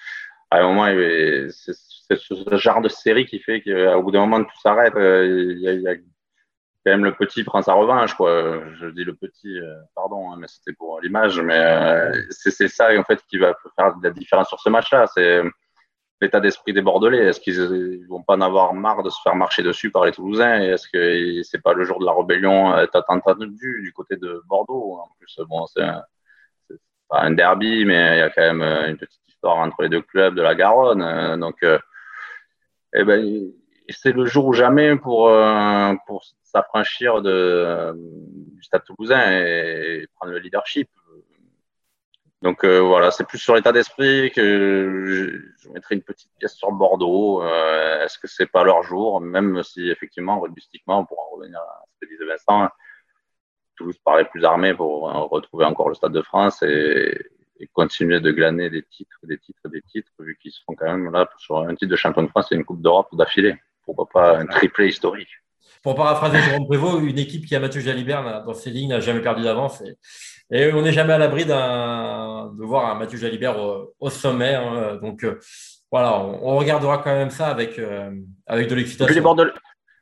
À 0.53 0.59
un 0.59 0.63
moment, 0.65 0.87
c'est 1.51 1.73
ce 2.19 2.57
genre 2.57 2.81
de 2.81 2.89
série 2.89 3.27
qui 3.27 3.39
fait 3.39 3.63
qu'au 3.63 4.03
bout 4.03 4.11
d'un 4.11 4.21
moment, 4.21 4.45
tout 4.45 4.61
s'arrête. 4.63 4.95
Euh, 4.97 5.55
il 5.57 5.61
y, 5.61 5.89
a 5.89 5.95
quand 6.85 6.93
même 6.93 7.05
le 7.05 7.15
petit 7.15 7.45
prend 7.45 7.63
sa 7.63 7.75
revanche, 7.75 8.15
quoi. 8.15 8.61
Je 8.75 8.87
dis 8.89 9.05
le 9.05 9.15
petit, 9.15 9.59
euh, 9.59 9.75
pardon, 9.95 10.33
hein, 10.33 10.37
mais 10.39 10.49
c'était 10.49 10.73
pour 10.73 11.01
l'image, 11.01 11.41
mais 11.41 11.57
euh, 11.57 12.13
c'est 12.31 12.69
ça 12.69 12.89
en 12.99 13.05
fait 13.05 13.21
qui 13.29 13.39
va 13.39 13.55
faire 13.77 13.95
la 14.03 14.11
différence 14.11 14.49
sur 14.49 14.61
ce 14.61 14.69
match-là. 14.69 15.07
C'est 15.15 15.43
l'état 16.21 16.41
d'esprit 16.41 16.73
des 16.73 16.83
Bordelais. 16.83 17.25
Est-ce 17.27 17.41
qu'ils 17.41 18.07
vont 18.09 18.23
pas 18.23 18.35
en 18.35 18.41
avoir 18.41 18.75
marre 18.75 19.03
de 19.03 19.11
se 19.11 19.21
faire 19.23 19.37
marcher 19.37 19.63
dessus 19.63 19.91
par 19.91 20.05
les 20.05 20.13
Toulousains? 20.13 20.61
Est-ce 20.61 20.89
que 20.89 21.43
c'est 21.43 21.63
pas 21.63 21.73
le 21.75 21.85
jour 21.85 22.01
de 22.01 22.07
la 22.07 22.13
rébellion 22.13 22.73
attendu 22.73 23.83
du 23.83 23.93
côté 23.93 24.17
de 24.17 24.43
Bordeaux? 24.47 24.99
En 25.01 25.09
plus, 25.19 25.41
bon, 25.49 25.67
c'est 25.67 25.87
pas 27.09 27.23
un 27.23 27.33
derby, 27.33 27.85
mais 27.85 28.17
il 28.17 28.19
y 28.19 28.23
a 28.23 28.31
quand 28.31 28.55
même 28.55 28.63
une 28.63 28.97
petite 28.97 29.21
histoire 29.29 29.59
entre 29.59 29.83
les 29.83 29.89
deux 29.89 30.03
clubs 30.03 30.35
de 30.35 30.43
la 30.43 30.55
Garonne. 30.55 31.41
Donc, 31.41 31.65
eh 32.95 33.05
ben, 33.05 33.53
c'est 33.93 34.13
le 34.13 34.27
jour 34.27 34.47
ou 34.47 34.53
jamais 34.53 34.97
pour, 34.97 35.29
euh, 35.29 35.95
pour 36.07 36.25
s'affranchir 36.43 37.23
du 37.23 38.63
Stade 38.63 38.85
toulousain 38.85 39.31
et, 39.31 40.07
prendre 40.17 40.33
le 40.33 40.39
leadership. 40.39 40.89
Donc 42.43 42.65
euh, 42.65 42.81
voilà, 42.81 43.13
c'est 43.13 43.25
plus 43.25 43.39
sur 43.39 43.55
l'état 43.55 43.71
d'esprit 43.71 44.33
que 44.33 45.47
je, 45.59 45.69
mettrai 45.71 45.95
une 45.95 46.03
petite 46.03 46.31
pièce 46.39 46.55
sur 46.55 46.73
Bordeaux. 46.73 47.43
Euh, 47.43 48.05
est-ce 48.05 48.19
que 48.19 48.27
c'est 48.27 48.47
pas 48.47 48.65
leur 48.65 48.83
jour, 48.83 49.21
même 49.21 49.63
si 49.63 49.89
effectivement, 49.89 50.41
rugbystiquement, 50.41 51.01
on 51.01 51.07
pourra 51.07 51.23
revenir 51.33 51.61
à 51.61 51.85
ce 51.93 52.05
que 52.07 52.11
disait 52.11 52.27
Vincent, 52.27 52.69
Toulouse 53.77 53.99
paraît 54.05 54.29
plus 54.29 54.45
armé 54.45 54.75
pour 54.75 55.03
retrouver 55.31 55.65
encore 55.65 55.89
le 55.89 55.95
Stade 55.95 56.13
de 56.13 56.23
France 56.23 56.63
et, 56.63 57.17
continuer 57.73 58.19
de 58.19 58.33
glaner 58.33 58.71
des 58.71 58.83
titres, 58.83 59.21
des 59.23 59.39
titres, 59.39 59.69
des 59.69 59.83
titres, 59.83 60.11
vu 60.19 60.37
qu'ils 60.43 60.51
seront 60.51 60.75
quand 60.75 60.87
même 60.87 61.13
là 61.13 61.31
sur 61.39 61.59
un 61.59 61.77
titre 61.77 61.93
de 61.93 61.97
champion 61.97 62.25
de 62.25 62.29
France 62.29 62.51
et 62.51 62.57
une 62.57 62.65
Coupe 62.65 62.83
d'Europe 62.83 63.15
d'affilée. 63.15 63.55
Pourquoi 63.85 64.09
pas 64.09 64.39
un 64.39 64.47
triplé 64.47 64.89
historique 64.89 65.29
Pour 65.83 65.95
paraphraser 65.95 66.39
Jérôme 66.39 66.67
Prévost, 66.67 67.03
une 67.03 67.19
équipe 67.19 67.47
qui 67.47 67.57
a 67.57 67.61
Mathieu 67.61 67.81
Jalibert 67.81 68.45
dans 68.45 68.55
ses 68.55 68.71
lignes 68.71 68.91
n'a 68.91 69.01
jamais 69.01 69.21
perdu 69.21 69.43
d'avance. 69.43 69.83
Et, 70.51 70.73
on 70.73 70.83
n'est 70.83 70.93
jamais 70.93 71.15
à 71.15 71.19
l'abri 71.19 71.45
de 71.45 72.65
voir 72.65 72.91
un 72.91 72.99
Mathieu 72.99 73.19
Jalibert 73.19 73.57
au, 73.99 74.11
sommet. 74.11 74.55
Hein. 74.55 74.99
donc 75.01 75.25
euh, 75.25 75.39
voilà, 75.91 76.21
on, 76.21 76.57
regardera 76.57 76.99
quand 76.99 77.15
même 77.15 77.31
ça 77.31 77.49
avec, 77.49 77.79
euh, 77.79 78.11
avec 78.47 78.69
de 78.69 78.75
l'excitation. 78.75 79.15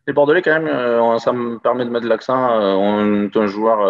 Les 0.07 0.15
Bordelais, 0.15 0.43
quand 0.43 0.59
même, 0.59 0.67
euh, 0.67 1.19
ça 1.19 1.33
me 1.33 1.59
permet 1.59 1.85
de 1.85 1.91
mettre 1.91 2.07
l'accent. 2.07 2.59
On 2.59 3.25
est 3.25 3.37
un 3.37 3.47
joueur, 3.47 3.81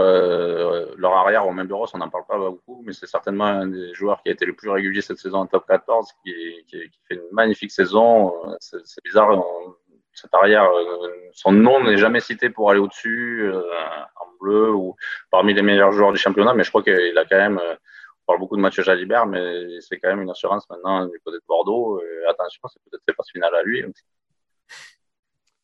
leur 0.99 1.13
arrière 1.13 1.47
au 1.47 1.53
même 1.53 1.67
bureau, 1.67 1.87
on 1.95 1.99
n'en 1.99 2.11
parle 2.11 2.25
pas 2.29 2.37
beaucoup, 2.37 2.83
mais 2.85 2.93
c'est 2.93 3.07
certainement 3.07 3.45
un 3.45 3.69
des 3.69 3.95
joueurs 3.95 4.21
qui 4.23 4.29
a 4.29 4.33
été 4.33 4.45
le 4.45 4.55
plus 4.55 4.69
régulier 4.69 5.01
cette 5.01 5.19
saison 5.19 5.39
en 5.39 5.47
top 5.47 5.67
14, 5.67 6.13
qui, 6.25 6.35
fait 6.69 7.15
une 7.15 7.23
magnifique 7.33 7.71
saison. 7.71 8.35
C'est 8.59 9.05
bizarre, 9.05 9.31
cette 10.13 10.35
arrière, 10.35 10.69
son 11.33 11.53
nom 11.53 11.83
n'est 11.83 11.97
jamais 11.97 12.21
cité 12.21 12.51
pour 12.51 12.71
aller 12.71 12.81
au-dessus, 12.81 13.51
en 13.53 14.27
bleu, 14.41 14.71
ou 14.73 14.97
parmi 15.31 15.55
les 15.55 15.63
meilleurs 15.63 15.93
joueurs 15.93 16.13
du 16.13 16.19
championnat, 16.19 16.55
mais 16.55 16.65
je 16.65 16.71
crois 16.71 16.83
qu'il 16.83 17.17
a 17.17 17.25
quand 17.25 17.39
même. 17.39 17.59
on 17.59 18.25
parle 18.27 18.39
beaucoup 18.39 18.57
de 18.57 18.63
Mathieu 18.63 18.83
Jalibert, 18.83 19.27
mais 19.27 19.81
c'est 19.81 19.99
quand 19.99 20.09
même 20.09 20.23
une 20.23 20.31
assurance 20.31 20.69
maintenant 20.69 21.07
du 21.07 21.19
côté 21.25 21.39
de 21.39 21.45
Bordeaux. 21.47 22.01
Attention, 22.29 22.61
c'est 22.69 22.81
peut-être 22.91 23.03
ses 23.09 23.15
phases 23.15 23.31
finales 23.33 23.55
à 23.55 23.63
lui. 23.63 23.85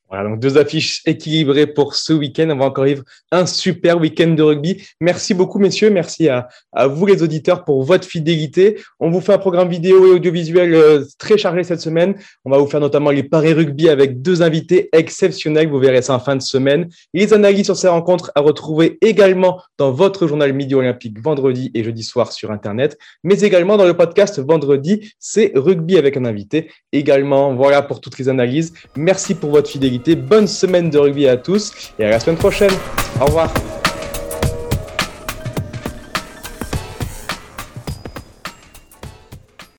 Voilà, 0.09 0.29
donc 0.29 0.39
deux 0.39 0.57
affiches 0.57 1.03
équilibrées 1.05 1.67
pour 1.67 1.97
ce 1.97 2.13
week-end. 2.13 2.49
On 2.51 2.57
va 2.57 2.67
encore 2.67 2.85
vivre 2.85 3.03
un 3.33 3.45
super 3.45 3.99
week-end 3.99 4.29
de 4.29 4.43
rugby. 4.43 4.87
Merci 5.01 5.35
beaucoup, 5.35 5.59
messieurs. 5.59 5.91
Merci 5.91 6.29
à, 6.29 6.49
vous, 6.87 7.07
les 7.07 7.25
auditeurs, 7.25 7.65
pour 7.65 7.83
votre 7.83 8.07
fidélité. 8.07 8.79
On 9.01 9.11
vous 9.11 9.21
fait 9.21 9.33
un 9.33 9.39
programme 9.39 9.69
vidéo 9.69 10.07
et 10.07 10.11
audiovisuel 10.11 10.75
euh, 10.75 11.05
très 11.19 11.37
chargé 11.37 11.65
cette 11.65 11.81
semaine. 11.81 12.15
On 12.45 12.51
va 12.51 12.59
vous 12.59 12.69
faire 12.69 12.79
notamment 12.79 13.11
les 13.11 13.25
paris 13.25 13.53
rugby 13.53 13.89
avec 13.89 14.23
deux 14.23 14.43
invités 14.43 14.89
exceptionnels. 14.93 15.69
Vous 15.69 15.81
verrez 15.81 16.03
ça 16.03 16.15
en 16.15 16.21
fin 16.21 16.37
de 16.37 16.43
semaine. 16.43 16.89
Les 17.13 17.35
analyses 17.35 17.65
sur 17.65 17.77
ces 17.77 17.89
rencontres 17.89 18.31
à 18.37 18.41
retrouver 18.41 18.99
également 19.01 19.61
dans 19.77 19.91
votre 19.91 20.29
journal 20.29 20.53
Midi 20.53 20.77
Olympique 20.77 21.21
vendredi 21.21 21.73
et 21.75 21.83
jeudi 21.83 22.05
soir 22.05 22.31
sur 22.31 22.53
Internet, 22.53 22.97
mais 23.25 23.41
également 23.41 23.77
dans 23.77 23.87
le 23.87 23.97
podcast 23.97 24.39
vendredi. 24.39 25.13
C'est 25.19 25.51
rugby 25.57 25.99
avec 25.99 26.17
un 26.17 26.25
invité. 26.25 26.71
Également, 26.93 27.55
voilà 27.57 27.83
pour 27.83 28.01
toutes 28.01 28.19
les 28.19 28.29
analyses. 28.29 28.73
Merci 28.95 29.35
pour 29.35 29.51
votre 29.51 29.69
fidélité. 29.69 29.96
Bonne 30.17 30.47
semaine 30.47 30.91
de 30.91 30.99
rugby 30.99 31.29
à 31.29 31.37
tous 31.37 31.73
et 31.99 32.05
à 32.05 32.11
la 32.11 32.21
semaine 32.21 32.37
prochaine. 32.37 32.73
Au 33.21 33.25
revoir. 33.27 33.53